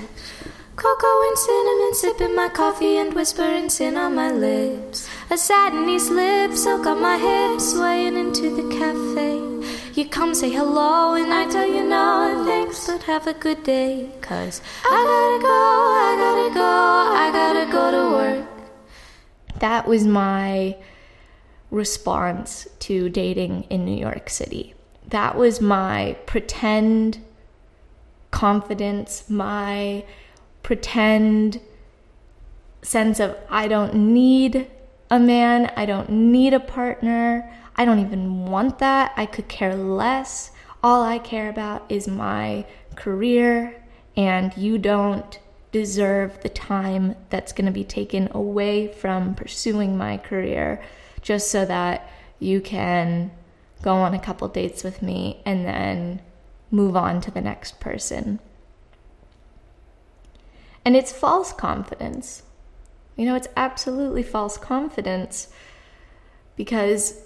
Cocoa 0.75 1.27
and 1.27 1.37
cinnamon, 1.37 1.93
sipping 1.93 2.35
my 2.35 2.49
coffee 2.49 2.97
and 2.97 3.13
whispering 3.13 3.69
sin 3.69 3.95
on 3.95 4.15
my 4.15 4.31
lips. 4.31 5.07
A 5.29 5.37
satiny 5.37 5.99
slip, 5.99 6.53
silk 6.53 6.87
on 6.87 6.99
my 6.99 7.19
hips, 7.19 7.73
swaying 7.73 8.17
into 8.17 8.55
the 8.55 8.67
cafe. 8.75 9.44
You 9.95 10.05
come 10.05 10.35
say 10.35 10.49
hello, 10.49 11.13
and 11.13 11.31
I 11.31 11.47
tell 11.49 11.65
you 11.65 11.81
no 11.81 12.43
thanks, 12.45 12.85
but 12.85 13.03
have 13.03 13.27
a 13.27 13.33
good 13.33 13.63
day. 13.63 14.09
Cause 14.19 14.61
I 14.83 14.89
gotta 14.89 15.41
go, 15.41 15.47
I 15.47 16.11
gotta 16.19 16.53
go, 16.53 16.61
I 16.65 17.31
gotta 17.31 17.71
go 17.71 17.91
to 17.91 18.41
work. 18.41 19.59
That 19.59 19.87
was 19.87 20.05
my 20.05 20.75
response 21.71 22.67
to 22.79 23.07
dating 23.07 23.67
in 23.69 23.85
New 23.85 23.95
York 23.95 24.29
City. 24.29 24.73
That 25.07 25.37
was 25.37 25.61
my 25.61 26.17
pretend 26.25 27.19
confidence, 28.31 29.29
my 29.29 30.03
pretend 30.61 31.61
sense 32.81 33.21
of 33.21 33.37
I 33.49 33.69
don't 33.69 33.95
need 33.95 34.67
a 35.09 35.19
man, 35.19 35.71
I 35.77 35.85
don't 35.85 36.09
need 36.09 36.53
a 36.53 36.59
partner, 36.59 37.49
I 37.75 37.85
don't 37.85 37.99
even 37.99 38.45
want 38.45 38.79
that, 38.79 39.13
I 39.17 39.25
could 39.25 39.47
care 39.47 39.75
less. 39.75 40.51
All 40.83 41.03
I 41.03 41.19
care 41.19 41.49
about 41.49 41.85
is 41.89 42.07
my 42.07 42.65
career, 42.95 43.83
and 44.15 44.55
you 44.55 44.77
don't 44.77 45.39
deserve 45.71 46.41
the 46.41 46.49
time 46.49 47.15
that's 47.29 47.51
going 47.51 47.65
to 47.65 47.71
be 47.71 47.83
taken 47.83 48.29
away 48.31 48.87
from 48.87 49.35
pursuing 49.35 49.97
my 49.97 50.17
career 50.17 50.81
just 51.21 51.51
so 51.51 51.65
that 51.65 52.09
you 52.39 52.61
can 52.61 53.31
go 53.81 53.95
on 53.95 54.13
a 54.13 54.19
couple 54.19 54.47
dates 54.47 54.83
with 54.83 55.01
me 55.01 55.41
and 55.45 55.65
then 55.65 56.21
move 56.71 56.95
on 56.95 57.19
to 57.19 57.29
the 57.31 57.41
next 57.41 57.79
person. 57.79 58.39
And 60.85 60.95
it's 60.95 61.11
false 61.11 61.51
confidence. 61.51 62.43
You 63.17 63.25
know, 63.25 63.35
it's 63.35 63.47
absolutely 63.57 64.23
false 64.23 64.57
confidence 64.57 65.49
because 66.55 67.24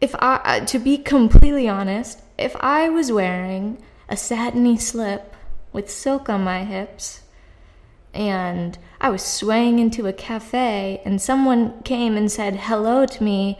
if 0.00 0.14
I, 0.18 0.60
to 0.60 0.78
be 0.78 0.96
completely 0.98 1.68
honest, 1.68 2.20
if 2.38 2.56
I 2.56 2.88
was 2.88 3.12
wearing 3.12 3.82
a 4.08 4.16
satiny 4.16 4.78
slip 4.78 5.34
with 5.72 5.90
silk 5.90 6.28
on 6.28 6.42
my 6.42 6.64
hips 6.64 7.22
and 8.14 8.78
I 9.00 9.10
was 9.10 9.22
swaying 9.22 9.78
into 9.78 10.06
a 10.06 10.12
cafe 10.12 11.02
and 11.04 11.20
someone 11.20 11.82
came 11.82 12.16
and 12.16 12.32
said 12.32 12.56
hello 12.56 13.06
to 13.06 13.22
me, 13.22 13.58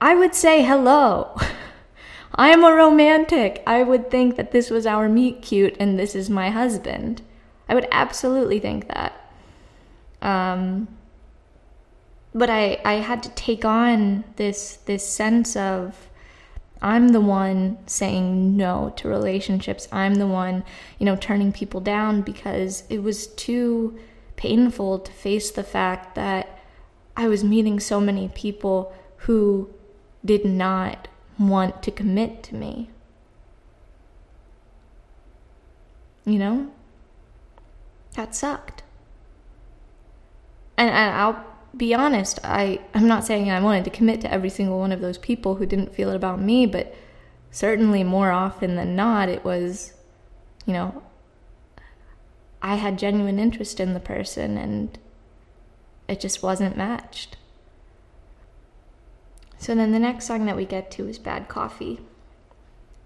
I 0.00 0.14
would 0.14 0.34
say 0.34 0.62
hello. 0.62 1.36
I 2.34 2.50
am 2.50 2.62
a 2.62 2.72
romantic. 2.72 3.62
I 3.66 3.82
would 3.82 4.10
think 4.10 4.36
that 4.36 4.52
this 4.52 4.70
was 4.70 4.86
our 4.86 5.08
meet 5.08 5.42
cute 5.42 5.76
and 5.80 5.98
this 5.98 6.14
is 6.14 6.30
my 6.30 6.50
husband. 6.50 7.22
I 7.68 7.74
would 7.74 7.88
absolutely 7.90 8.60
think 8.60 8.88
that. 8.88 9.14
Um, 10.22 10.88
but 12.34 12.50
I, 12.50 12.80
I 12.84 12.94
had 12.94 13.22
to 13.24 13.28
take 13.30 13.64
on 13.64 14.24
this 14.36 14.76
this 14.86 15.06
sense 15.06 15.56
of 15.56 16.08
I'm 16.82 17.08
the 17.08 17.20
one 17.20 17.78
saying 17.86 18.56
no 18.56 18.92
to 18.96 19.08
relationships. 19.08 19.86
I'm 19.92 20.14
the 20.14 20.26
one, 20.26 20.64
you 20.98 21.04
know, 21.04 21.16
turning 21.16 21.52
people 21.52 21.80
down 21.80 22.22
because 22.22 22.84
it 22.88 23.02
was 23.02 23.26
too 23.26 23.98
painful 24.36 25.00
to 25.00 25.12
face 25.12 25.50
the 25.50 25.62
fact 25.62 26.14
that 26.14 26.58
I 27.16 27.28
was 27.28 27.44
meeting 27.44 27.80
so 27.80 28.00
many 28.00 28.28
people 28.28 28.94
who 29.18 29.68
did 30.24 30.46
not 30.46 31.08
want 31.38 31.82
to 31.82 31.90
commit 31.90 32.42
to 32.44 32.54
me. 32.54 32.88
You 36.24 36.38
know? 36.38 36.70
that 38.14 38.34
sucked. 38.34 38.82
And, 40.76 40.90
and 40.90 41.14
I'll 41.14 41.44
be 41.76 41.94
honest, 41.94 42.40
I, 42.42 42.80
I'm 42.94 43.06
not 43.06 43.24
saying 43.24 43.50
I 43.50 43.60
wanted 43.60 43.84
to 43.84 43.90
commit 43.90 44.20
to 44.22 44.32
every 44.32 44.50
single 44.50 44.78
one 44.78 44.92
of 44.92 45.00
those 45.00 45.18
people 45.18 45.56
who 45.56 45.66
didn't 45.66 45.94
feel 45.94 46.10
it 46.10 46.16
about 46.16 46.40
me, 46.40 46.66
but 46.66 46.94
certainly 47.50 48.04
more 48.04 48.30
often 48.30 48.76
than 48.76 48.96
not, 48.96 49.28
it 49.28 49.44
was, 49.44 49.94
you 50.66 50.72
know, 50.72 51.02
I 52.62 52.74
had 52.74 52.98
genuine 52.98 53.38
interest 53.38 53.80
in 53.80 53.94
the 53.94 54.00
person 54.00 54.58
and 54.58 54.98
it 56.08 56.20
just 56.20 56.42
wasn't 56.42 56.76
matched. 56.76 57.36
So 59.58 59.74
then 59.74 59.92
the 59.92 59.98
next 59.98 60.26
song 60.26 60.46
that 60.46 60.56
we 60.56 60.64
get 60.64 60.90
to 60.92 61.06
is 61.06 61.18
Bad 61.18 61.48
Coffee. 61.48 62.00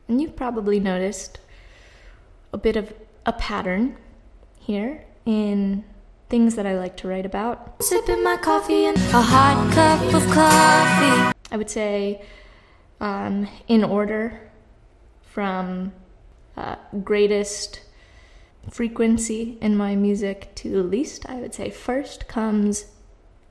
And 0.08 0.20
you've 0.20 0.36
probably 0.36 0.80
noticed 0.80 1.40
a 2.52 2.58
bit 2.58 2.76
of 2.76 2.92
a 3.26 3.32
pattern 3.32 3.96
here 4.58 5.04
in 5.26 5.84
things 6.34 6.56
that 6.56 6.66
I 6.66 6.76
like 6.76 6.96
to 6.96 7.06
write 7.06 7.26
about. 7.26 7.80
Sipping 7.80 8.24
my 8.24 8.36
coffee 8.36 8.86
and 8.86 8.96
a 8.96 9.22
hot 9.22 9.72
cup 9.72 10.02
of 10.12 10.24
coffee. 10.32 11.32
I 11.52 11.56
would 11.56 11.70
say, 11.70 12.24
um, 13.00 13.46
in 13.68 13.84
order 13.84 14.40
from 15.22 15.92
uh, 16.56 16.74
greatest 17.04 17.82
frequency 18.68 19.58
in 19.60 19.76
my 19.76 19.94
music 19.94 20.52
to 20.56 20.70
the 20.70 20.82
least, 20.82 21.24
I 21.28 21.36
would 21.36 21.54
say 21.54 21.70
first 21.70 22.26
comes 22.26 22.86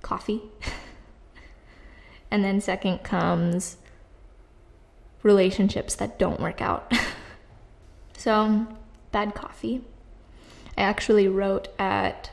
coffee, 0.02 0.42
and 2.32 2.44
then 2.44 2.60
second 2.60 2.98
comes 2.98 3.78
relationships 5.22 5.96
that 5.96 6.20
don't 6.20 6.42
work 6.42 6.62
out. 6.62 6.92
so, 8.18 8.68
bad 9.14 9.36
coffee. 9.36 9.86
I 10.78 10.82
actually 10.82 11.30
wrote 11.30 11.70
at 11.80 12.30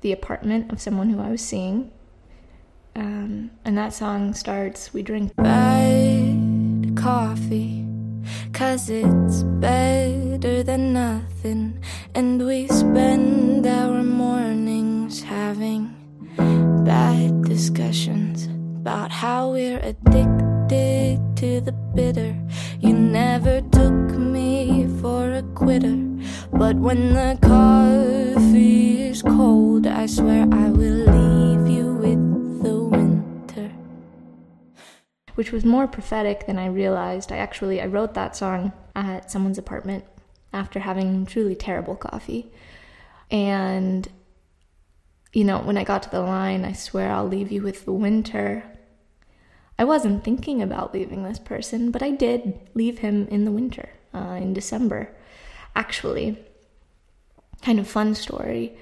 the 0.00 0.12
apartment 0.12 0.72
of 0.72 0.80
someone 0.80 1.10
who 1.10 1.20
I 1.20 1.30
was 1.30 1.42
seeing. 1.42 1.90
Um, 2.96 3.50
and 3.64 3.78
that 3.78 3.92
song 3.94 4.34
starts 4.34 4.92
We 4.92 5.02
drink 5.02 5.34
bad 5.36 6.96
coffee, 6.96 7.86
cause 8.52 8.90
it's 8.90 9.42
better 9.42 10.62
than 10.62 10.92
nothing. 10.92 11.82
And 12.14 12.44
we 12.44 12.66
spend 12.68 13.66
our 13.66 14.02
mornings 14.02 15.22
having 15.22 15.94
bad 16.84 17.44
discussions 17.44 18.46
about 18.80 19.10
how 19.10 19.52
we're 19.52 19.78
addicted 19.78 21.20
to 21.36 21.60
the 21.60 21.72
bitter. 21.94 22.36
You 22.80 22.92
never 22.92 23.60
took 23.60 24.18
me 24.18 24.88
for 25.00 25.32
a 25.32 25.42
quitter. 25.54 25.96
But 26.52 26.76
when 26.76 27.14
the 27.14 27.38
coffee 27.40 28.49
cold, 29.22 29.86
I 29.86 30.06
swear 30.06 30.46
I 30.52 30.70
will 30.70 31.04
leave 31.06 31.68
you 31.68 31.92
with 31.94 32.62
the 32.62 32.78
winter. 32.78 33.70
Which 35.34 35.52
was 35.52 35.64
more 35.64 35.86
prophetic 35.86 36.46
than 36.46 36.58
I 36.58 36.66
realized. 36.66 37.32
I 37.32 37.36
actually 37.36 37.80
I 37.80 37.86
wrote 37.86 38.14
that 38.14 38.36
song 38.36 38.72
at 38.94 39.30
someone's 39.30 39.58
apartment 39.58 40.04
after 40.52 40.80
having 40.80 41.26
truly 41.26 41.54
terrible 41.54 41.96
coffee. 41.96 42.50
And 43.30 44.08
you 45.32 45.44
know, 45.44 45.58
when 45.60 45.76
I 45.76 45.84
got 45.84 46.02
to 46.04 46.10
the 46.10 46.20
line, 46.20 46.64
I 46.64 46.72
swear 46.72 47.12
I'll 47.12 47.28
leave 47.28 47.52
you 47.52 47.62
with 47.62 47.84
the 47.84 47.92
winter. 47.92 48.64
I 49.78 49.84
wasn't 49.84 50.24
thinking 50.24 50.60
about 50.60 50.92
leaving 50.92 51.22
this 51.22 51.38
person, 51.38 51.90
but 51.90 52.02
I 52.02 52.10
did 52.10 52.58
leave 52.74 52.98
him 52.98 53.28
in 53.28 53.44
the 53.44 53.52
winter, 53.52 53.88
uh, 54.12 54.38
in 54.40 54.52
December 54.52 55.14
actually, 55.74 56.38
kind 57.62 57.78
of 57.78 57.88
fun 57.88 58.14
story. 58.14 58.76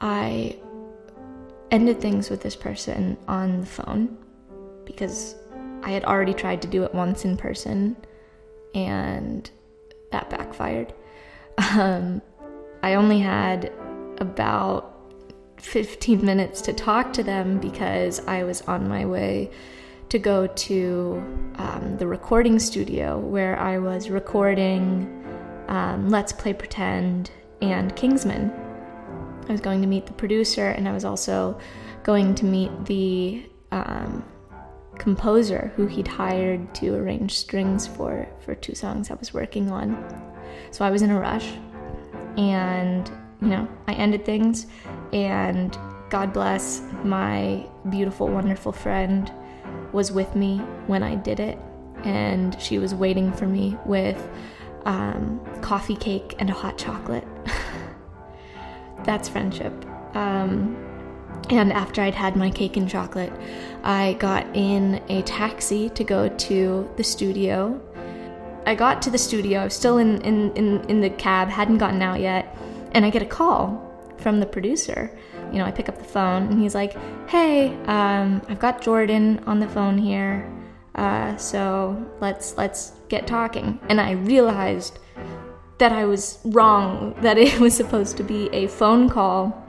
I 0.00 0.56
ended 1.70 2.00
things 2.00 2.30
with 2.30 2.42
this 2.42 2.56
person 2.56 3.16
on 3.26 3.60
the 3.60 3.66
phone 3.66 4.16
because 4.84 5.34
I 5.82 5.90
had 5.90 6.04
already 6.04 6.34
tried 6.34 6.62
to 6.62 6.68
do 6.68 6.84
it 6.84 6.94
once 6.94 7.24
in 7.24 7.36
person 7.36 7.96
and 8.74 9.50
that 10.12 10.30
backfired. 10.30 10.94
Um, 11.72 12.22
I 12.82 12.94
only 12.94 13.18
had 13.18 13.72
about 14.18 14.94
15 15.56 16.24
minutes 16.24 16.60
to 16.62 16.72
talk 16.72 17.12
to 17.14 17.22
them 17.22 17.58
because 17.58 18.20
I 18.26 18.44
was 18.44 18.62
on 18.62 18.88
my 18.88 19.04
way 19.04 19.50
to 20.08 20.18
go 20.18 20.46
to 20.46 21.52
um, 21.56 21.96
the 21.98 22.06
recording 22.06 22.58
studio 22.58 23.18
where 23.18 23.58
I 23.58 23.78
was 23.78 24.08
recording 24.08 25.24
um, 25.66 26.08
Let's 26.08 26.32
Play 26.32 26.52
Pretend 26.52 27.30
and 27.60 27.94
Kingsman. 27.96 28.67
I 29.48 29.52
was 29.52 29.60
going 29.60 29.80
to 29.80 29.86
meet 29.86 30.06
the 30.06 30.12
producer, 30.12 30.68
and 30.68 30.88
I 30.88 30.92
was 30.92 31.04
also 31.04 31.58
going 32.02 32.34
to 32.36 32.44
meet 32.44 32.70
the 32.84 33.48
um, 33.72 34.24
composer 34.98 35.72
who 35.76 35.86
he'd 35.86 36.08
hired 36.08 36.74
to 36.74 36.94
arrange 36.94 37.32
strings 37.32 37.86
for 37.86 38.28
for 38.40 38.54
two 38.54 38.74
songs 38.74 39.10
I 39.10 39.14
was 39.14 39.32
working 39.32 39.70
on. 39.70 39.96
So 40.70 40.84
I 40.84 40.90
was 40.90 41.02
in 41.02 41.10
a 41.10 41.18
rush, 41.18 41.52
and 42.36 43.10
you 43.40 43.48
know 43.48 43.68
I 43.86 43.94
ended 43.94 44.24
things, 44.24 44.66
and 45.12 45.76
God 46.10 46.32
bless 46.32 46.82
my 47.04 47.66
beautiful, 47.90 48.28
wonderful 48.28 48.72
friend 48.72 49.32
was 49.92 50.12
with 50.12 50.34
me 50.36 50.58
when 50.86 51.02
I 51.02 51.14
did 51.14 51.40
it, 51.40 51.58
and 52.04 52.60
she 52.60 52.78
was 52.78 52.94
waiting 52.94 53.32
for 53.32 53.46
me 53.46 53.76
with 53.86 54.28
um, 54.84 55.40
coffee 55.62 55.96
cake 55.96 56.34
and 56.38 56.50
a 56.50 56.52
hot 56.52 56.78
chocolate. 56.78 57.26
That's 59.08 59.26
friendship. 59.26 59.72
Um, 60.14 60.76
and 61.48 61.72
after 61.72 62.02
I'd 62.02 62.14
had 62.14 62.36
my 62.36 62.50
cake 62.50 62.76
and 62.76 62.86
chocolate, 62.86 63.32
I 63.82 64.18
got 64.18 64.46
in 64.54 65.02
a 65.08 65.22
taxi 65.22 65.88
to 65.88 66.04
go 66.04 66.28
to 66.28 66.90
the 66.98 67.02
studio. 67.02 67.80
I 68.66 68.74
got 68.74 69.00
to 69.00 69.10
the 69.10 69.16
studio, 69.16 69.60
I 69.60 69.64
was 69.64 69.72
still 69.72 69.96
in, 69.96 70.20
in, 70.20 70.52
in, 70.56 70.84
in 70.90 71.00
the 71.00 71.08
cab, 71.08 71.48
hadn't 71.48 71.78
gotten 71.78 72.02
out 72.02 72.20
yet, 72.20 72.54
and 72.92 73.02
I 73.02 73.08
get 73.08 73.22
a 73.22 73.26
call 73.26 73.82
from 74.18 74.40
the 74.40 74.46
producer. 74.46 75.18
You 75.52 75.60
know, 75.60 75.64
I 75.64 75.70
pick 75.70 75.88
up 75.88 75.96
the 75.96 76.04
phone 76.04 76.48
and 76.48 76.60
he's 76.60 76.74
like, 76.74 76.94
"Hey, 77.30 77.74
um, 77.86 78.42
I've 78.50 78.58
got 78.58 78.82
Jordan 78.82 79.42
on 79.46 79.58
the 79.58 79.68
phone 79.68 79.96
here, 79.96 80.46
uh, 80.96 81.34
so 81.38 81.96
let's 82.20 82.58
let's 82.58 82.92
get 83.08 83.26
talking." 83.26 83.80
And 83.88 84.02
I 84.02 84.10
realized 84.10 84.98
that 85.78 85.92
I 85.92 86.04
was 86.04 86.38
wrong. 86.44 87.14
That 87.22 87.38
it 87.38 87.60
was 87.60 87.74
supposed 87.74 88.16
to 88.18 88.22
be 88.22 88.48
a 88.52 88.66
phone 88.68 89.08
call 89.08 89.64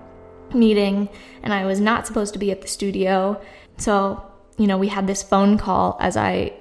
meeting, 0.53 1.09
and 1.43 1.53
I 1.53 1.65
was 1.65 1.79
not 1.79 2.07
supposed 2.07 2.33
to 2.33 2.39
be 2.39 2.51
at 2.51 2.61
the 2.61 2.67
studio. 2.67 3.41
So, 3.77 4.23
you 4.57 4.67
know, 4.67 4.77
we 4.77 4.87
had 4.89 5.07
this 5.07 5.23
phone 5.23 5.57
call 5.57 5.97
as 5.99 6.17
I 6.17 6.53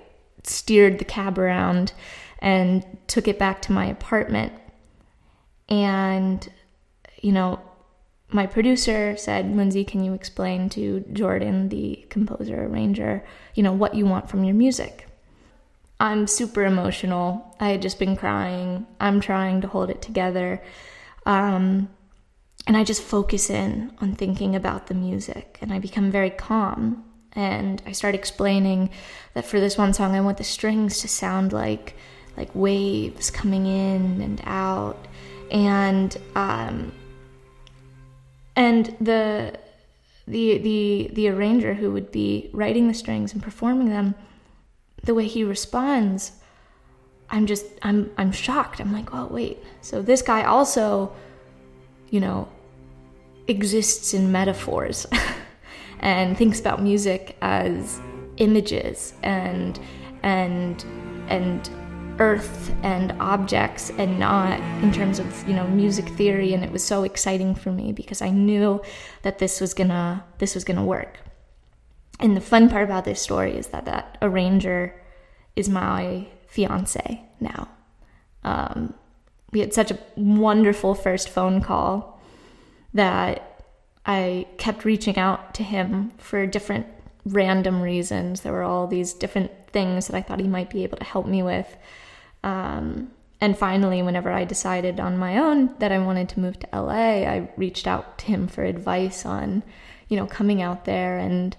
steered 0.45 0.99
the 0.99 1.05
cab 1.05 1.39
around 1.39 1.93
and 2.39 2.85
took 3.07 3.27
it 3.27 3.39
back 3.39 3.61
to 3.63 3.73
my 3.73 3.87
apartment. 3.87 4.53
And, 5.69 6.49
you 7.21 7.33
know, 7.33 7.61
my 8.31 8.47
producer 8.47 9.17
said, 9.17 9.57
Lindsey, 9.57 9.85
can 9.85 10.05
you 10.05 10.15
explain 10.15 10.69
to 10.71 11.01
Jordan, 11.13 11.71
the 11.71 12.07
composer, 12.11 12.67
arranger, 12.67 13.25
you 13.55 13.63
know, 13.63 13.73
what 13.73 13.95
you 13.95 14.07
want 14.07 14.29
from 14.29 14.45
your 14.45 14.55
music? 14.55 15.08
I'm 16.01 16.27
super 16.27 16.65
emotional. 16.65 17.57
I 17.59 17.71
had 17.71 17.83
just 17.83 17.99
been 17.99 18.17
crying. 18.17 18.87
I'm 19.01 19.21
trying 19.21 19.61
to 19.63 19.69
hold 19.69 19.91
it 19.91 20.01
together. 20.01 20.63
Um, 21.27 21.89
and 22.67 22.77
I 22.77 22.85
just 22.85 23.03
focus 23.03 23.51
in 23.51 23.93
on 24.01 24.15
thinking 24.15 24.55
about 24.55 24.87
the 24.87 24.95
music 24.95 25.59
and 25.61 25.73
I 25.73 25.79
become 25.79 26.11
very 26.11 26.31
calm. 26.31 27.05
And 27.33 27.83
I 27.87 27.93
start 27.93 28.15
explaining 28.15 28.91
that 29.35 29.45
for 29.45 29.61
this 29.61 29.77
one 29.77 29.93
song, 29.93 30.15
I 30.15 30.21
want 30.21 30.39
the 30.39 30.45
strings 30.45 31.01
to 31.01 31.09
sound 31.09 31.53
like 31.53 31.95
like 32.37 32.55
waves 32.55 33.31
coming 33.31 33.67
in 33.67 34.21
and 34.21 34.41
out. 34.45 35.07
And 35.51 36.17
um, 36.35 36.93
and 38.55 38.87
the 39.01 39.59
the 40.27 40.59
the 40.59 41.11
the 41.13 41.29
arranger 41.29 41.75
who 41.75 41.91
would 41.93 42.13
be 42.13 42.51
writing 42.53 42.89
the 42.89 42.95
strings 42.95 43.33
and 43.33 43.43
performing 43.43 43.89
them 43.89 44.15
the 45.05 45.15
way 45.15 45.27
he 45.27 45.45
responds 45.45 46.33
i'm 47.31 47.47
just 47.47 47.67
i'm 47.83 48.11
i'm 48.19 48.33
shocked. 48.33 48.81
I'm 48.81 48.93
like 48.93 49.15
oh 49.15 49.27
wait. 49.27 49.59
So 49.81 50.03
this 50.03 50.23
guy 50.23 50.45
also 50.45 51.13
you 52.11 52.21
know 52.21 52.49
exists 53.49 54.15
in 54.15 54.31
metaphors 54.33 55.07
and 56.01 56.37
thinks 56.37 56.61
about 56.61 56.83
music 56.83 57.37
as 57.41 58.01
images 58.39 59.15
and 59.23 59.79
and 60.23 60.85
and 61.29 61.71
earth 62.21 62.75
and 62.83 63.13
objects 63.21 63.91
and 63.91 64.19
not 64.19 64.59
in 64.83 64.93
terms 64.93 65.19
of 65.19 65.49
you 65.49 65.55
know 65.55 65.67
music 65.69 66.09
theory. 66.11 66.55
And 66.55 66.65
it 66.65 66.73
was 66.73 66.85
so 66.85 67.05
exciting 67.05 67.55
for 67.55 67.71
me 67.73 67.93
because 67.93 68.23
i 68.23 68.31
knew 68.31 68.81
that 69.23 69.39
this 69.39 69.61
was 69.61 69.75
gonna 69.75 70.25
this 70.39 70.55
was 70.55 70.65
gonna 70.65 70.85
work 70.85 71.19
and 72.21 72.37
the 72.37 72.41
fun 72.41 72.69
part 72.69 72.85
about 72.85 73.05
this 73.05 73.21
story 73.21 73.57
is 73.57 73.69
that 73.69 73.85
that 73.85 74.19
arranger 74.23 74.95
is 75.57 75.69
my 75.69 76.27
fiance 76.47 77.23
now. 77.41 77.69
Um, 78.45 78.95
we 79.53 79.61
had 79.61 79.73
such 79.73 79.91
a 79.91 79.99
wonderful 80.17 80.95
first 80.95 81.29
phone 81.29 81.61
call 81.61 82.21
that 82.95 83.65
i 84.07 84.47
kept 84.57 84.85
reaching 84.85 85.19
out 85.19 85.55
to 85.55 85.63
him 85.63 86.11
for 86.19 86.47
different 86.47 86.87
random 87.27 87.83
reasons. 87.83 88.41
There 88.41 88.53
were 88.53 88.63
all 88.63 88.87
these 88.87 89.13
different 89.13 89.51
things 89.71 90.07
that 90.07 90.17
i 90.17 90.23
thought 90.23 90.41
he 90.41 90.49
might 90.49 90.71
be 90.71 90.85
able 90.85 90.99
to 90.99 91.05
help 91.05 91.27
me 91.27 91.43
with. 91.43 91.77
Um, 92.43 93.11
and 93.41 93.57
finally, 93.57 94.03
whenever 94.03 94.33
I 94.33 94.45
decided 94.45 94.99
on 94.99 95.19
my 95.19 95.39
own 95.39 95.75
that 95.79 95.93
I 95.93 95.99
wanted 95.99 96.29
to 96.31 96.41
move 96.41 96.59
to 96.59 96.69
LA, 96.73 97.23
I 97.25 97.51
reached 97.57 97.87
out 97.87 98.19
to 98.19 98.27
him 98.27 98.49
for 98.49 98.65
advice 98.65 99.25
on, 99.25 99.63
you 100.09 100.17
know, 100.17 100.27
coming 100.27 100.61
out 100.61 100.85
there 100.85 101.19
and 101.19 101.57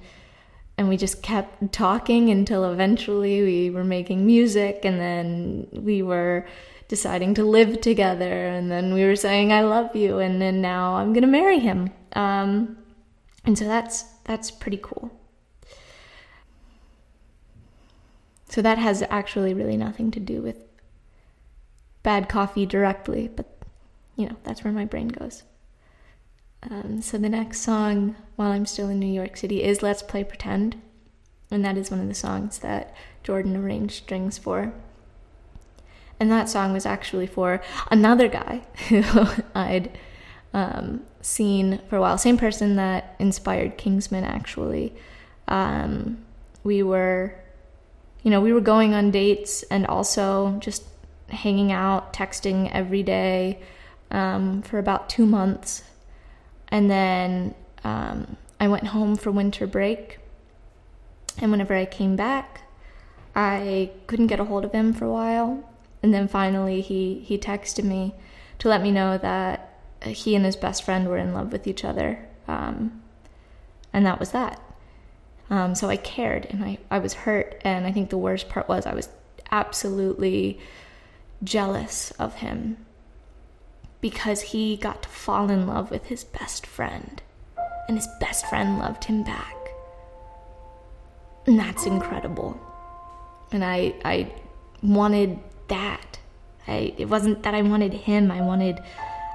and 0.79 0.87
we 0.87 0.95
just 0.95 1.21
kept 1.21 1.73
talking 1.73 2.29
until 2.29 2.71
eventually 2.71 3.41
we 3.41 3.69
were 3.69 3.83
making 3.83 4.25
music 4.25 4.85
and 4.85 4.97
then 4.97 5.67
we 5.73 6.01
were 6.01 6.47
deciding 6.87 7.33
to 7.33 7.43
live 7.43 7.81
together 7.81 8.47
and 8.47 8.71
then 8.71 8.93
we 8.93 9.03
were 9.03 9.17
saying 9.17 9.51
I 9.51 9.59
love 9.59 9.93
you 9.93 10.19
and 10.19 10.41
then 10.41 10.61
now 10.61 10.95
I'm 10.95 11.11
going 11.11 11.23
to 11.23 11.27
marry 11.27 11.59
him. 11.59 11.91
Um, 12.13 12.77
and 13.43 13.57
so 13.57 13.65
that's 13.65 14.03
that's 14.23 14.51
pretty 14.51 14.79
cool. 14.81 15.11
So 18.47 18.61
that 18.61 18.77
has 18.77 19.03
actually 19.09 19.53
really 19.53 19.75
nothing 19.75 20.11
to 20.11 20.19
do 20.21 20.41
with 20.41 20.55
bad 22.03 22.29
coffee 22.29 22.65
directly, 22.65 23.27
but 23.27 23.53
you 24.15 24.29
know, 24.29 24.37
that's 24.45 24.63
where 24.63 24.71
my 24.71 24.85
brain 24.85 25.09
goes. 25.09 25.43
Um, 26.63 27.01
so 27.01 27.17
the 27.17 27.29
next 27.29 27.61
song, 27.61 28.15
while 28.35 28.51
I'm 28.51 28.65
still 28.65 28.89
in 28.89 28.99
New 28.99 29.11
York 29.11 29.37
City, 29.37 29.63
is 29.63 29.81
Let's 29.81 30.01
Play 30.01 30.23
Pretend. 30.23 30.81
And 31.51 31.63
that 31.65 31.77
is 31.77 31.89
one 31.89 32.01
of 32.01 32.07
the 32.07 32.13
songs 32.13 32.59
that 32.59 32.93
Jordan 33.23 33.55
arranged 33.55 34.03
strings 34.03 34.37
for. 34.37 34.73
And 36.19 36.31
that 36.31 36.49
song 36.49 36.73
was 36.73 36.85
actually 36.85 37.27
for 37.27 37.61
another 37.89 38.27
guy 38.27 38.61
who 38.89 39.03
I'd 39.55 39.97
um, 40.53 41.05
seen 41.21 41.79
for 41.89 41.95
a 41.95 42.01
while. 42.01 42.17
Same 42.17 42.37
person 42.37 42.75
that 42.75 43.15
inspired 43.19 43.77
Kingsman, 43.77 44.23
actually. 44.23 44.93
Um, 45.47 46.23
we 46.63 46.83
were, 46.83 47.35
you 48.23 48.31
know, 48.31 48.41
we 48.41 48.51
were 48.51 48.61
going 48.61 48.93
on 48.93 49.11
dates 49.11 49.63
and 49.63 49.87
also 49.87 50.57
just 50.59 50.83
hanging 51.29 51.71
out, 51.71 52.13
texting 52.13 52.69
every 52.73 53.03
day 53.03 53.61
um, 54.11 54.61
for 54.61 54.77
about 54.77 55.09
two 55.09 55.25
months. 55.25 55.83
And 56.69 56.89
then 56.89 57.55
um, 57.83 58.37
I 58.59 58.67
went 58.67 58.87
home 58.87 59.15
for 59.15 59.31
winter 59.31 59.67
break. 59.67 60.19
And 61.37 61.51
whenever 61.51 61.73
I 61.73 61.85
came 61.85 62.15
back, 62.15 62.61
I 63.35 63.91
couldn't 64.07 64.27
get 64.27 64.39
a 64.39 64.45
hold 64.45 64.65
of 64.65 64.71
him 64.71 64.93
for 64.93 65.05
a 65.05 65.11
while. 65.11 65.69
And 66.03 66.13
then 66.13 66.27
finally, 66.27 66.81
he, 66.81 67.19
he 67.19 67.37
texted 67.37 67.83
me 67.83 68.13
to 68.59 68.69
let 68.69 68.81
me 68.81 68.91
know 68.91 69.17
that 69.17 69.79
he 70.01 70.35
and 70.35 70.45
his 70.45 70.55
best 70.55 70.83
friend 70.83 71.07
were 71.07 71.17
in 71.17 71.33
love 71.33 71.51
with 71.51 71.67
each 71.67 71.83
other. 71.83 72.27
Um, 72.47 73.01
and 73.93 74.05
that 74.05 74.19
was 74.19 74.31
that. 74.31 74.61
Um, 75.49 75.75
so 75.75 75.89
I 75.89 75.97
cared 75.97 76.45
and 76.49 76.63
I, 76.63 76.77
I 76.91 76.99
was 76.99 77.13
hurt. 77.13 77.59
And 77.63 77.85
I 77.85 77.91
think 77.91 78.09
the 78.09 78.17
worst 78.17 78.49
part 78.49 78.69
was 78.69 78.85
I 78.85 78.93
was 78.93 79.09
absolutely 79.51 80.59
jealous 81.43 82.11
of 82.11 82.35
him 82.35 82.77
because 84.01 84.41
he 84.41 84.77
got 84.77 85.03
to 85.03 85.09
fall 85.09 85.49
in 85.49 85.67
love 85.67 85.91
with 85.91 86.05
his 86.05 86.23
best 86.23 86.65
friend 86.65 87.21
and 87.87 87.97
his 87.97 88.07
best 88.19 88.45
friend 88.47 88.77
loved 88.77 89.05
him 89.05 89.23
back. 89.23 89.55
And 91.47 91.59
that's 91.59 91.85
incredible. 91.85 92.59
And 93.51 93.65
I 93.65 93.95
I 94.05 94.31
wanted 94.83 95.39
that. 95.67 96.19
I 96.67 96.93
it 96.97 97.09
wasn't 97.09 97.43
that 97.43 97.55
I 97.55 97.63
wanted 97.63 97.93
him, 97.93 98.31
I 98.31 98.41
wanted 98.41 98.79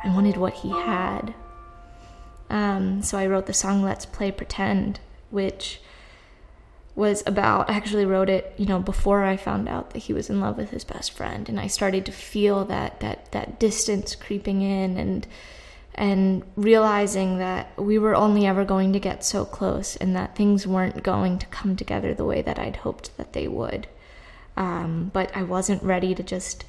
I 0.05 0.15
wanted 0.15 0.37
what 0.37 0.55
he 0.55 0.71
had. 0.71 1.35
Um, 2.51 3.03
so 3.03 3.19
I 3.19 3.27
wrote 3.27 3.47
the 3.47 3.55
song 3.55 3.83
Let's 3.83 4.07
Play 4.07 4.31
Pretend, 4.31 5.01
which 5.31 5.81
was 6.97 7.23
about 7.27 7.69
I 7.69 7.75
actually 7.75 8.07
wrote 8.07 8.29
it, 8.29 8.55
you 8.57 8.67
know, 8.67 8.79
before 8.79 9.25
I 9.25 9.37
found 9.37 9.69
out 9.69 9.91
that 9.91 10.01
he 10.01 10.13
was 10.13 10.31
in 10.31 10.41
love 10.41 10.57
with 10.57 10.71
his 10.71 10.85
best 10.85 11.13
friend 11.13 11.49
and 11.49 11.59
I 11.59 11.67
started 11.67 12.07
to 12.07 12.13
feel 12.13 12.65
that 12.67 13.01
that 13.01 13.33
that 13.33 13.59
distance 13.59 14.15
creeping 14.15 14.63
in 14.63 14.97
and 14.97 15.27
and 15.95 16.43
realizing 16.57 17.39
that 17.39 17.71
we 17.81 17.99
were 17.99 18.15
only 18.15 18.47
ever 18.47 18.65
going 18.65 18.93
to 18.93 18.99
get 18.99 19.25
so 19.25 19.45
close 19.45 19.97
and 19.97 20.15
that 20.17 20.35
things 20.35 20.67
weren't 20.67 21.03
going 21.03 21.39
to 21.39 21.47
come 21.47 21.77
together 21.77 22.15
the 22.15 22.25
way 22.25 22.43
that 22.43 22.59
I'd 22.59 22.77
hoped 22.77 23.17
that 23.17 23.33
they 23.33 23.47
would. 23.47 23.87
Um, 24.57 25.11
but 25.13 25.35
I 25.37 25.45
wasn't 25.45 25.83
ready 25.83 26.15
to 26.15 26.23
just 26.23 26.65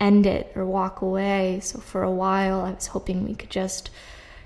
end 0.00 0.26
it 0.26 0.52
or 0.56 0.66
walk 0.66 1.02
away. 1.02 1.60
So 1.62 1.78
for 1.78 2.02
a 2.02 2.10
while, 2.10 2.62
I 2.62 2.72
was 2.72 2.88
hoping 2.88 3.24
we 3.24 3.36
could 3.36 3.50
just 3.50 3.90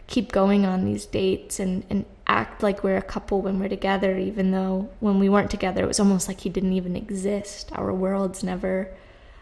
keep 0.06 0.30
going 0.30 0.66
on 0.66 0.84
these 0.84 1.06
dates 1.06 1.58
and, 1.58 1.84
and 1.88 2.04
act 2.28 2.62
like 2.62 2.84
we're 2.84 2.96
a 2.96 3.02
couple 3.02 3.40
when 3.40 3.58
we're 3.58 3.68
together, 3.68 4.18
even 4.18 4.50
though 4.50 4.88
when 5.00 5.18
we 5.18 5.28
weren't 5.28 5.50
together, 5.50 5.82
it 5.82 5.88
was 5.88 6.00
almost 6.00 6.28
like 6.28 6.40
he 6.40 6.50
didn't 6.50 6.74
even 6.74 6.94
exist. 6.94 7.72
Our 7.72 7.92
worlds 7.92 8.44
never, 8.44 8.94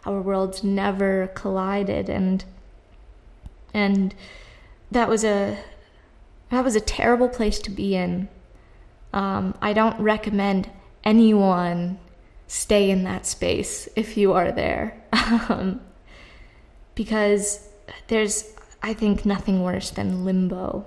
our 0.04 0.20
worlds 0.20 0.62
never 0.62 1.28
collided, 1.34 2.08
and 2.08 2.44
and 3.74 4.14
that 4.90 5.08
was 5.08 5.24
a 5.24 5.58
that 6.50 6.64
was 6.64 6.76
a 6.76 6.80
terrible 6.80 7.28
place 7.28 7.58
to 7.60 7.70
be 7.70 7.96
in. 7.96 8.28
Um, 9.12 9.54
I 9.60 9.72
don't 9.72 10.00
recommend 10.00 10.70
anyone 11.04 11.98
stay 12.46 12.90
in 12.90 13.02
that 13.02 13.26
space 13.26 13.88
if 13.96 14.16
you 14.16 14.32
are 14.32 14.52
there, 14.52 15.02
um, 15.48 15.80
because 16.94 17.68
there's 18.06 18.52
I 18.82 18.94
think 18.94 19.26
nothing 19.26 19.62
worse 19.62 19.90
than 19.90 20.24
limbo, 20.24 20.86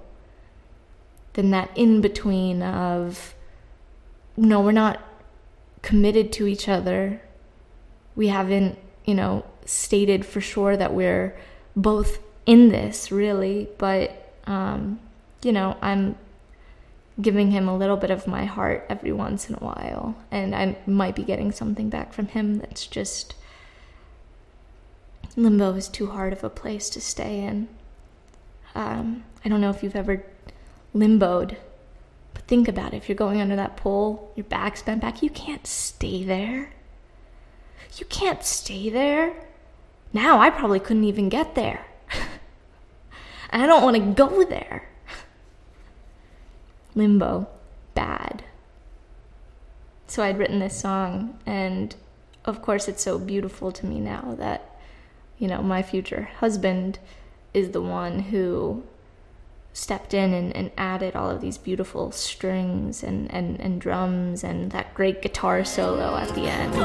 than 1.34 1.52
that 1.52 1.70
in 1.76 2.02
between 2.02 2.62
of 2.62 3.36
no, 4.38 4.62
we're 4.62 4.72
not 4.72 5.02
committed 5.82 6.32
to 6.34 6.48
each 6.48 6.68
other. 6.70 7.22
We 8.16 8.28
haven't, 8.28 8.78
you 9.06 9.14
know, 9.14 9.46
stated 9.66 10.26
for 10.26 10.42
sure 10.42 10.76
that 10.78 10.94
we're 10.94 11.38
both 11.76 12.20
in 12.46 12.70
this 12.70 13.12
really, 13.12 13.70
but 13.78 14.34
um, 14.48 15.00
you 15.44 15.52
know, 15.52 15.78
I'm 15.82 16.18
giving 17.22 17.52
him 17.52 17.68
a 17.68 17.78
little 17.78 17.98
bit 17.98 18.12
of 18.12 18.28
my 18.28 18.46
heart 18.46 18.86
every 18.90 19.12
once 19.12 19.50
in 19.50 19.56
a 19.56 19.60
while, 19.60 20.16
and 20.32 20.56
I 20.56 20.78
might 20.88 21.16
be 21.16 21.24
getting 21.24 21.52
something 21.52 21.90
back 21.90 22.14
from 22.14 22.28
him 22.28 22.60
that's 22.60 22.88
just 22.88 23.36
limbo 25.36 25.74
is 25.74 25.88
too 25.88 26.08
hard 26.08 26.34
of 26.34 26.44
a 26.44 26.50
place 26.50 26.90
to 26.90 27.02
stay 27.02 27.42
in. 27.42 27.68
Um, 28.76 29.24
I 29.44 29.50
don't 29.50 29.62
know 29.62 29.70
if 29.70 29.84
you've 29.84 29.96
ever 29.96 30.26
limboed, 30.94 31.56
but 32.34 32.44
think 32.44 32.68
about 32.68 32.94
it. 32.94 32.98
If 32.98 33.10
you're 33.10 33.16
going 33.16 33.42
under 33.42 33.56
that 33.56 33.78
pole, 33.78 34.32
your 34.36 34.46
back's 34.46 34.82
bent 34.82 35.02
back, 35.02 35.22
you 35.22 35.30
can't 35.30 35.66
stay 35.66 36.24
there. 36.24 36.74
You 37.98 38.06
can't 38.06 38.44
stay 38.44 38.90
there. 38.90 39.34
Now 40.14 40.40
I 40.40 40.50
probably 40.50 40.80
couldn't 40.80 41.04
even 41.04 41.30
get 41.30 41.56
there. 41.56 41.86
and 43.50 43.62
I 43.62 43.66
don't 43.66 43.84
want 43.84 43.96
to 43.96 44.14
go 44.14 44.44
there. 44.44 44.90
Limbo, 46.96 47.48
bad. 47.94 48.44
So 50.08 50.24
I'd 50.24 50.40
written 50.40 50.60
this 50.60 50.80
song, 50.80 51.38
and 51.46 51.96
of 52.46 52.62
course, 52.62 52.88
it's 52.88 53.04
so 53.04 53.20
beautiful 53.20 53.72
to 53.72 53.86
me 53.86 54.00
now 54.00 54.36
that, 54.40 54.80
you 55.38 55.48
know, 55.48 55.62
my 55.62 55.84
future 55.84 56.30
husband 56.40 56.98
is 57.54 57.72
the 57.72 57.82
one 57.82 58.20
who 58.20 58.84
stepped 59.74 60.14
in 60.14 60.34
and, 60.34 60.56
and 60.56 60.72
added 60.78 61.16
all 61.16 61.30
of 61.30 61.42
these 61.42 61.58
beautiful 61.58 62.12
strings 62.12 63.04
and, 63.04 63.32
and, 63.34 63.60
and 63.60 63.80
drums 63.80 64.44
and 64.44 64.72
that 64.72 64.94
great 64.94 65.22
guitar 65.22 65.64
solo 65.64 66.16
at 66.18 66.30
the 66.36 66.42
end. 66.42 66.76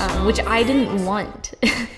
Um, 0.00 0.26
which 0.26 0.40
I 0.40 0.62
didn't 0.62 1.04
want. 1.04 1.54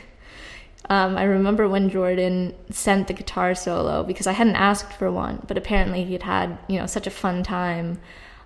Um, 0.90 1.18
I 1.18 1.24
remember 1.24 1.68
when 1.68 1.90
Jordan 1.90 2.55
sent 2.70 3.09
the 3.09 3.12
guitar 3.12 3.55
solo 3.55 4.03
because 4.03 4.27
I 4.27 4.33
hadn't 4.33 4.57
asked 4.57 4.92
for 4.94 5.12
one, 5.12 5.42
but 5.46 5.59
apparently 5.59 6.05
he'd 6.05 6.22
had 6.22 6.59
you 6.66 6.79
know 6.79 6.87
such 6.87 7.07
a 7.07 7.11
fun 7.11 7.42
time, 7.42 8.01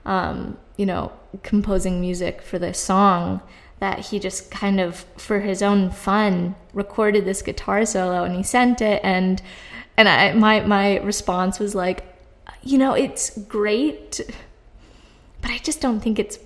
um, 0.04 0.58
you 0.76 0.86
know, 0.86 1.12
composing 1.42 2.00
music 2.00 2.42
for 2.42 2.58
this 2.58 2.78
song 2.78 3.40
that 3.78 3.98
he 3.98 4.18
just 4.18 4.50
kind 4.50 4.80
of 4.80 5.04
for 5.16 5.40
his 5.40 5.62
own 5.62 5.90
fun 5.90 6.54
recorded 6.72 7.24
this 7.24 7.42
guitar 7.42 7.84
solo 7.84 8.22
and 8.22 8.36
he 8.36 8.42
sent 8.42 8.80
it 8.80 9.00
and 9.02 9.42
and 9.96 10.08
I 10.08 10.32
my 10.32 10.60
my 10.60 10.98
response 10.98 11.58
was 11.58 11.74
like, 11.74 12.04
you 12.62 12.78
know, 12.78 12.94
it's 12.94 13.36
great, 13.38 14.20
but 15.40 15.50
I 15.50 15.58
just 15.58 15.80
don't 15.80 16.00
think 16.00 16.18
it's 16.18 16.38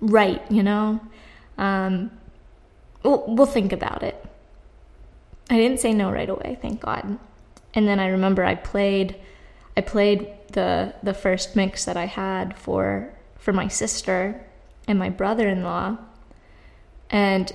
right, 0.00 0.42
you 0.50 0.62
know. 0.62 1.00
Um, 1.58 2.10
we'll 3.02 3.24
we'll 3.26 3.46
think 3.46 3.72
about 3.72 4.02
it. 4.02 4.21
I 5.52 5.58
didn't 5.58 5.80
say 5.80 5.92
no 5.92 6.10
right 6.10 6.30
away, 6.30 6.58
thank 6.62 6.80
God. 6.80 7.18
And 7.74 7.86
then 7.86 8.00
I 8.00 8.08
remember 8.08 8.44
I 8.44 8.54
played 8.54 9.16
I 9.76 9.80
played 9.80 10.28
the 10.52 10.94
the 11.02 11.14
first 11.14 11.56
mix 11.56 11.84
that 11.84 11.96
I 11.96 12.06
had 12.06 12.56
for 12.56 13.12
for 13.36 13.52
my 13.52 13.68
sister 13.68 14.44
and 14.88 14.98
my 14.98 15.10
brother-in-law. 15.10 15.98
And 17.10 17.52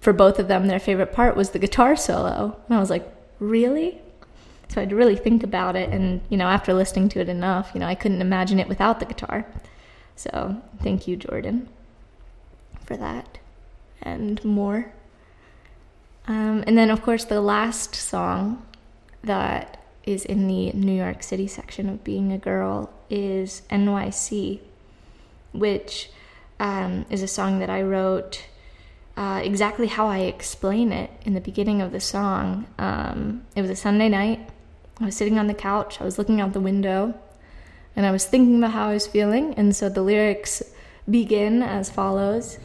for 0.00 0.12
both 0.12 0.38
of 0.38 0.48
them 0.48 0.66
their 0.66 0.78
favorite 0.78 1.12
part 1.12 1.36
was 1.36 1.50
the 1.50 1.58
guitar 1.58 1.96
solo. 1.96 2.56
And 2.68 2.76
I 2.76 2.80
was 2.80 2.90
like, 2.90 3.06
"Really?" 3.40 4.00
So 4.68 4.80
I 4.80 4.80
had 4.80 4.90
to 4.90 4.96
really 4.96 5.16
think 5.16 5.42
about 5.42 5.76
it 5.76 5.90
and, 5.90 6.20
you 6.28 6.36
know, 6.36 6.46
after 6.46 6.74
listening 6.74 7.08
to 7.10 7.20
it 7.20 7.28
enough, 7.28 7.70
you 7.74 7.80
know, 7.80 7.86
I 7.86 7.94
couldn't 7.94 8.20
imagine 8.20 8.60
it 8.60 8.68
without 8.68 9.00
the 9.00 9.06
guitar. 9.06 9.46
So, 10.14 10.60
thank 10.82 11.08
you, 11.08 11.16
Jordan, 11.16 11.68
for 12.84 12.96
that 12.96 13.38
and 14.02 14.44
more. 14.44 14.92
Um, 16.28 16.62
and 16.66 16.76
then, 16.76 16.90
of 16.90 17.00
course, 17.02 17.24
the 17.24 17.40
last 17.40 17.94
song 17.94 18.62
that 19.24 19.82
is 20.04 20.26
in 20.26 20.46
the 20.46 20.70
New 20.72 20.92
York 20.92 21.22
City 21.22 21.46
section 21.46 21.88
of 21.88 22.04
Being 22.04 22.32
a 22.32 22.38
Girl 22.38 22.90
is 23.08 23.62
NYC, 23.70 24.60
which 25.52 26.10
um, 26.60 27.06
is 27.08 27.22
a 27.22 27.28
song 27.28 27.60
that 27.60 27.70
I 27.70 27.80
wrote 27.80 28.44
uh, 29.16 29.40
exactly 29.42 29.86
how 29.86 30.06
I 30.06 30.18
explain 30.18 30.92
it 30.92 31.10
in 31.24 31.32
the 31.32 31.40
beginning 31.40 31.80
of 31.80 31.92
the 31.92 32.00
song. 32.00 32.66
Um, 32.78 33.46
it 33.56 33.62
was 33.62 33.70
a 33.70 33.76
Sunday 33.76 34.10
night. 34.10 34.50
I 35.00 35.06
was 35.06 35.16
sitting 35.16 35.38
on 35.38 35.46
the 35.46 35.54
couch, 35.54 36.00
I 36.00 36.04
was 36.04 36.18
looking 36.18 36.40
out 36.40 36.52
the 36.52 36.60
window, 36.60 37.14
and 37.96 38.04
I 38.04 38.10
was 38.10 38.26
thinking 38.26 38.58
about 38.58 38.72
how 38.72 38.88
I 38.88 38.94
was 38.94 39.06
feeling. 39.06 39.54
And 39.54 39.74
so 39.74 39.88
the 39.88 40.02
lyrics 40.02 40.62
begin 41.08 41.62
as 41.62 41.90
follows. 41.90 42.58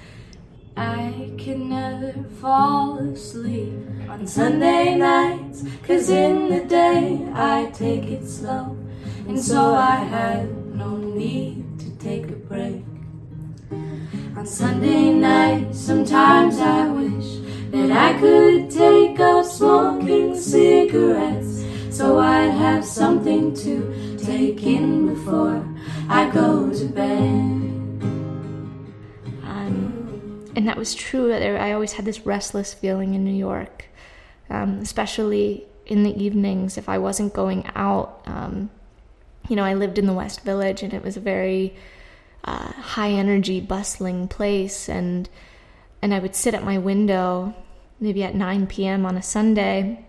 I 0.75 1.31
can 1.37 1.69
never 1.69 2.13
fall 2.41 2.97
asleep 2.97 3.73
on 4.09 4.25
Sunday 4.25 4.95
nights, 4.95 5.63
cause 5.83 6.09
in 6.09 6.49
the 6.49 6.65
day 6.65 7.27
I 7.33 7.69
take 7.73 8.05
it 8.05 8.27
slow, 8.27 8.75
and 9.27 9.39
so 9.39 9.75
I 9.75 9.97
had 9.97 10.49
no 10.75 10.97
need 10.97 11.79
to 11.79 11.91
take 11.97 12.25
a 12.25 12.35
break. 12.35 12.83
On 14.35 14.45
Sunday 14.47 15.13
nights, 15.13 15.79
sometimes 15.79 16.57
I 16.57 16.89
wish 16.89 17.37
that 17.69 17.91
I 17.91 18.19
could 18.19 18.71
take 18.71 19.19
up 19.19 19.45
smoking 19.45 20.35
cigarettes, 20.35 21.63
so 21.91 22.17
I'd 22.17 22.49
have 22.49 22.83
something 22.83 23.53
to 23.57 24.17
take 24.17 24.63
in 24.63 25.13
before 25.13 25.63
I 26.09 26.29
go 26.31 26.73
to 26.73 26.85
bed 26.85 27.62
and 30.55 30.67
that 30.67 30.77
was 30.77 30.93
true. 30.95 31.33
I 31.33 31.71
always 31.71 31.93
had 31.93 32.05
this 32.05 32.25
restless 32.25 32.73
feeling 32.73 33.13
in 33.13 33.23
New 33.23 33.33
York, 33.33 33.85
um, 34.49 34.79
especially 34.79 35.65
in 35.85 36.03
the 36.03 36.23
evenings 36.23 36.77
if 36.77 36.87
I 36.87 36.97
wasn't 36.97 37.33
going 37.33 37.69
out. 37.75 38.21
Um, 38.25 38.69
you 39.49 39.55
know, 39.55 39.63
I 39.63 39.73
lived 39.73 39.97
in 39.97 40.05
the 40.05 40.13
West 40.13 40.41
Village, 40.41 40.83
and 40.83 40.93
it 40.93 41.03
was 41.03 41.17
a 41.17 41.21
very 41.21 41.75
uh, 42.43 42.71
high 42.71 43.11
energy, 43.11 43.59
bustling 43.59 44.27
place, 44.27 44.87
and 44.87 45.29
and 46.01 46.13
I 46.13 46.19
would 46.19 46.35
sit 46.35 46.53
at 46.53 46.63
my 46.63 46.77
window 46.77 47.55
maybe 47.99 48.23
at 48.23 48.35
9 48.35 48.67
p.m. 48.67 49.05
on 49.05 49.15
a 49.15 49.21
Sunday 49.21 50.05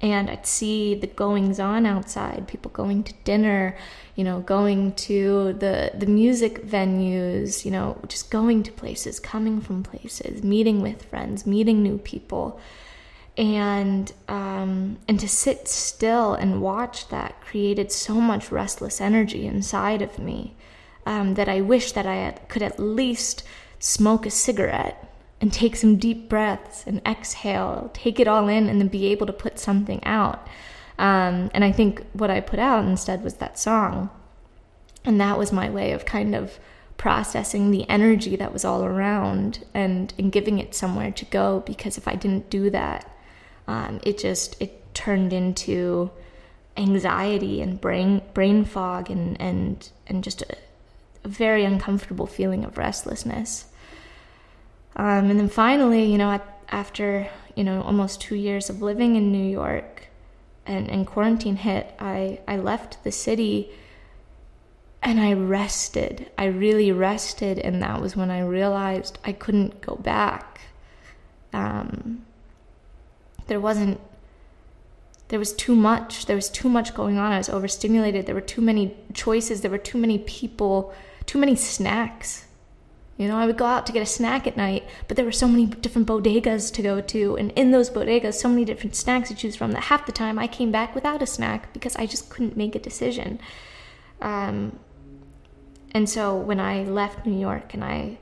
and 0.00 0.30
I'd 0.30 0.46
see 0.46 0.94
the 0.94 1.08
goings 1.08 1.58
on 1.58 1.84
outside, 1.84 2.46
people 2.46 2.70
going 2.70 3.02
to 3.02 3.12
dinner, 3.24 3.76
you 4.14 4.22
know, 4.22 4.40
going 4.40 4.92
to 4.92 5.54
the 5.54 5.90
the 5.94 6.06
music 6.06 6.64
venues, 6.64 7.64
you 7.64 7.70
know, 7.70 8.00
just 8.06 8.30
going 8.30 8.62
to 8.64 8.72
places, 8.72 9.18
coming 9.18 9.60
from 9.60 9.82
places, 9.82 10.42
meeting 10.44 10.82
with 10.82 11.04
friends, 11.06 11.46
meeting 11.46 11.82
new 11.82 11.98
people, 11.98 12.60
and 13.36 14.12
um, 14.28 14.98
and 15.08 15.18
to 15.18 15.28
sit 15.28 15.66
still 15.66 16.34
and 16.34 16.62
watch 16.62 17.08
that 17.08 17.40
created 17.40 17.90
so 17.90 18.14
much 18.14 18.52
restless 18.52 19.00
energy 19.00 19.46
inside 19.46 20.00
of 20.00 20.18
me 20.18 20.54
um, 21.06 21.34
that 21.34 21.48
I 21.48 21.60
wish 21.60 21.90
that 21.92 22.06
I 22.06 22.16
had, 22.16 22.48
could 22.48 22.62
at 22.62 22.78
least 22.78 23.42
smoke 23.80 24.26
a 24.26 24.30
cigarette 24.30 25.07
and 25.40 25.52
take 25.52 25.76
some 25.76 25.96
deep 25.96 26.28
breaths 26.28 26.84
and 26.86 27.00
exhale, 27.06 27.90
take 27.94 28.18
it 28.18 28.26
all 28.26 28.48
in, 28.48 28.68
and 28.68 28.80
then 28.80 28.88
be 28.88 29.06
able 29.06 29.26
to 29.26 29.32
put 29.32 29.58
something 29.58 30.02
out. 30.04 30.46
Um, 30.98 31.50
and 31.54 31.64
I 31.64 31.70
think 31.70 32.04
what 32.12 32.30
I 32.30 32.40
put 32.40 32.58
out 32.58 32.84
instead 32.84 33.22
was 33.22 33.34
that 33.34 33.58
song. 33.58 34.10
And 35.04 35.20
that 35.20 35.38
was 35.38 35.52
my 35.52 35.70
way 35.70 35.92
of 35.92 36.04
kind 36.04 36.34
of 36.34 36.58
processing 36.96 37.70
the 37.70 37.88
energy 37.88 38.34
that 38.36 38.52
was 38.52 38.64
all 38.64 38.84
around 38.84 39.64
and, 39.72 40.12
and 40.18 40.32
giving 40.32 40.58
it 40.58 40.74
somewhere 40.74 41.12
to 41.12 41.24
go 41.26 41.60
because 41.60 41.96
if 41.96 42.08
I 42.08 42.16
didn't 42.16 42.50
do 42.50 42.70
that, 42.70 43.08
um, 43.68 44.00
it 44.02 44.18
just 44.18 44.60
it 44.60 44.94
turned 44.94 45.32
into 45.32 46.10
anxiety 46.76 47.60
and 47.60 47.80
brain 47.80 48.22
brain 48.34 48.64
fog 48.64 49.10
and 49.10 49.40
and 49.40 49.90
and 50.06 50.24
just 50.24 50.42
a, 50.42 50.56
a 51.22 51.28
very 51.28 51.64
uncomfortable 51.64 52.26
feeling 52.26 52.64
of 52.64 52.78
restlessness. 52.78 53.66
Um, 54.96 55.30
and 55.30 55.38
then 55.38 55.48
finally, 55.48 56.04
you 56.04 56.18
know, 56.18 56.40
after 56.68 57.28
you 57.54 57.64
know 57.64 57.82
almost 57.82 58.20
two 58.20 58.34
years 58.34 58.68
of 58.70 58.82
living 58.82 59.16
in 59.16 59.32
New 59.32 59.48
York, 59.48 60.08
and, 60.66 60.90
and 60.90 61.06
quarantine 61.06 61.56
hit, 61.56 61.94
I 61.98 62.40
I 62.46 62.56
left 62.56 63.02
the 63.04 63.12
city 63.12 63.70
and 65.02 65.20
I 65.20 65.32
rested. 65.32 66.30
I 66.36 66.46
really 66.46 66.92
rested, 66.92 67.58
and 67.58 67.82
that 67.82 68.00
was 68.00 68.16
when 68.16 68.30
I 68.30 68.40
realized 68.40 69.18
I 69.24 69.32
couldn't 69.32 69.80
go 69.80 69.96
back. 69.96 70.60
Um, 71.52 72.26
there 73.46 73.60
wasn't. 73.60 74.00
There 75.28 75.38
was 75.38 75.52
too 75.52 75.74
much. 75.74 76.26
There 76.26 76.36
was 76.36 76.48
too 76.50 76.68
much 76.68 76.94
going 76.94 77.18
on. 77.18 77.32
I 77.32 77.38
was 77.38 77.48
overstimulated. 77.48 78.26
There 78.26 78.34
were 78.34 78.40
too 78.40 78.62
many 78.62 78.96
choices. 79.14 79.60
There 79.60 79.70
were 79.70 79.78
too 79.78 79.98
many 79.98 80.18
people. 80.18 80.92
Too 81.26 81.38
many 81.38 81.54
snacks. 81.54 82.46
You 83.18 83.26
know, 83.26 83.36
I 83.36 83.46
would 83.46 83.58
go 83.58 83.66
out 83.66 83.84
to 83.86 83.92
get 83.92 84.00
a 84.00 84.06
snack 84.06 84.46
at 84.46 84.56
night, 84.56 84.84
but 85.08 85.16
there 85.16 85.26
were 85.26 85.32
so 85.32 85.48
many 85.48 85.66
different 85.66 86.06
bodegas 86.06 86.72
to 86.74 86.82
go 86.82 87.00
to, 87.00 87.36
and 87.36 87.50
in 87.52 87.72
those 87.72 87.90
bodegas, 87.90 88.34
so 88.34 88.48
many 88.48 88.64
different 88.64 88.94
snacks 88.94 89.28
to 89.28 89.34
choose 89.34 89.56
from 89.56 89.72
that 89.72 89.84
half 89.84 90.06
the 90.06 90.12
time 90.12 90.38
I 90.38 90.46
came 90.46 90.70
back 90.70 90.94
without 90.94 91.20
a 91.20 91.26
snack 91.26 91.72
because 91.72 91.96
I 91.96 92.06
just 92.06 92.30
couldn't 92.30 92.56
make 92.56 92.76
a 92.76 92.78
decision. 92.78 93.40
Um, 94.20 94.78
and 95.92 96.08
so 96.08 96.36
when 96.36 96.60
I 96.60 96.84
left 96.84 97.26
New 97.26 97.38
York 97.38 97.74
and 97.74 97.82
I 97.82 98.18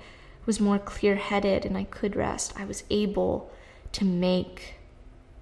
was 0.47 0.61
more 0.61 0.79
clear 0.79 1.17
headed 1.17 1.67
and 1.67 1.77
I 1.77 1.85
could 1.85 2.17
rest, 2.17 2.55
I 2.57 2.65
was 2.65 2.85
able 2.89 3.51
to 3.93 4.05
make 4.05 4.77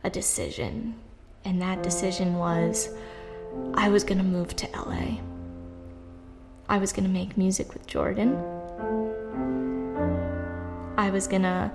a 0.03 0.11
decision. 0.11 0.97
And 1.45 1.63
that 1.63 1.83
decision 1.83 2.39
was 2.39 2.89
I 3.75 3.89
was 3.89 4.03
going 4.03 4.19
to 4.19 4.25
move 4.25 4.57
to 4.57 4.69
LA. 4.73 5.19
I 6.69 6.79
was 6.79 6.93
going 6.93 7.05
to 7.05 7.11
make 7.11 7.37
music 7.37 7.73
with 7.73 7.87
Jordan. 7.87 8.43
I 10.97 11.11
was 11.11 11.27
to 11.43 11.73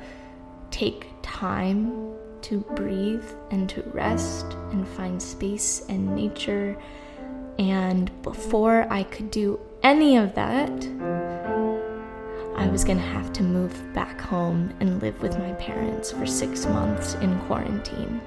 take 0.71 1.07
time 1.21 2.13
to 2.41 2.59
breathe 2.75 3.25
and 3.51 3.69
to 3.69 3.81
rest 3.93 4.45
and 4.71 4.87
find 4.87 5.21
space 5.21 5.85
and 5.89 6.15
nature. 6.15 6.77
And 7.57 8.09
before 8.21 8.87
I 8.89 9.03
could 9.03 9.31
do 9.31 9.59
any 9.83 10.17
of 10.17 10.35
that, 10.35 10.71
I 12.55 12.67
was 12.67 12.83
gonna 12.83 12.99
have 12.99 13.31
to 13.33 13.43
move 13.43 13.93
back 13.93 14.19
home 14.19 14.73
and 14.79 15.01
live 15.01 15.21
with 15.21 15.37
my 15.39 15.53
parents 15.53 16.11
for 16.11 16.25
six 16.25 16.65
months 16.65 17.15
in 17.15 17.39
quarantine. 17.41 18.21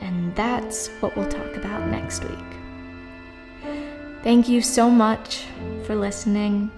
And 0.00 0.34
that's 0.34 0.88
what 1.00 1.16
we'll 1.16 1.28
talk 1.28 1.56
about 1.56 1.88
next 1.88 2.24
week. 2.24 2.38
Thank 4.22 4.48
you 4.48 4.60
so 4.60 4.90
much 4.90 5.46
for 5.84 5.94
listening. 5.94 6.70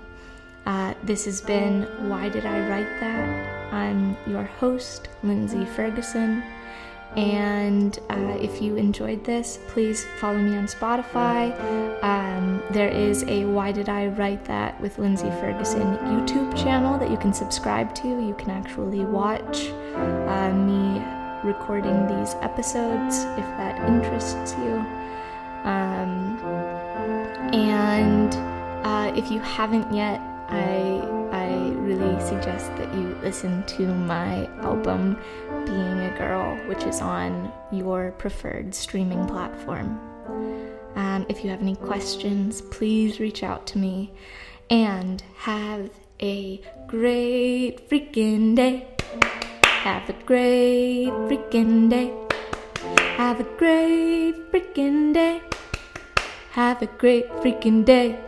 Uh, 0.68 0.92
this 1.02 1.24
has 1.24 1.40
been 1.40 1.84
Why 2.10 2.28
Did 2.28 2.44
I 2.44 2.68
Write 2.68 3.00
That? 3.00 3.72
I'm 3.72 4.14
your 4.26 4.42
host, 4.42 5.08
Lindsey 5.22 5.64
Ferguson. 5.64 6.42
And 7.16 7.98
uh, 8.10 8.36
if 8.38 8.60
you 8.60 8.76
enjoyed 8.76 9.24
this, 9.24 9.58
please 9.68 10.04
follow 10.20 10.36
me 10.36 10.54
on 10.58 10.66
Spotify. 10.66 11.58
Um, 12.04 12.62
there 12.70 12.90
is 12.90 13.24
a 13.28 13.46
Why 13.46 13.72
Did 13.72 13.88
I 13.88 14.08
Write 14.08 14.44
That 14.44 14.78
with 14.78 14.98
Lindsey 14.98 15.30
Ferguson 15.40 15.96
YouTube 16.00 16.54
channel 16.54 16.98
that 16.98 17.10
you 17.10 17.16
can 17.16 17.32
subscribe 17.32 17.94
to. 17.94 18.06
You 18.06 18.34
can 18.34 18.50
actually 18.50 19.06
watch 19.06 19.70
uh, 19.94 20.52
me 20.52 21.02
recording 21.48 22.06
these 22.08 22.34
episodes 22.42 23.20
if 23.38 23.46
that 23.56 23.88
interests 23.88 24.52
you. 24.58 24.74
Um, 25.64 26.38
and 27.54 28.34
uh, 28.84 29.14
if 29.16 29.30
you 29.30 29.40
haven't 29.40 29.90
yet, 29.94 30.20
I 30.48 31.04
I 31.30 31.70
really 31.76 32.20
suggest 32.20 32.74
that 32.76 32.92
you 32.94 33.16
listen 33.22 33.64
to 33.66 33.86
my 33.86 34.46
album 34.62 35.18
Being 35.66 36.00
a 36.00 36.14
Girl, 36.16 36.56
which 36.66 36.84
is 36.84 37.00
on 37.00 37.52
your 37.70 38.12
preferred 38.12 38.74
streaming 38.74 39.26
platform. 39.26 40.00
Um, 40.94 41.26
if 41.28 41.44
you 41.44 41.50
have 41.50 41.60
any 41.60 41.76
questions, 41.76 42.62
please 42.62 43.20
reach 43.20 43.42
out 43.42 43.66
to 43.68 43.78
me 43.78 44.10
and 44.70 45.22
have 45.36 45.90
a 46.20 46.60
great 46.86 47.88
freaking 47.88 48.56
day. 48.56 48.88
Have 49.64 50.08
a 50.08 50.14
great 50.24 51.10
freaking 51.28 51.88
day. 51.88 52.12
Have 53.16 53.40
a 53.40 53.44
great 53.58 54.34
freaking 54.50 55.12
day. 55.12 55.40
Have 56.52 56.82
a 56.82 56.86
great 56.86 57.28
freaking 57.42 57.84
day. 57.84 58.18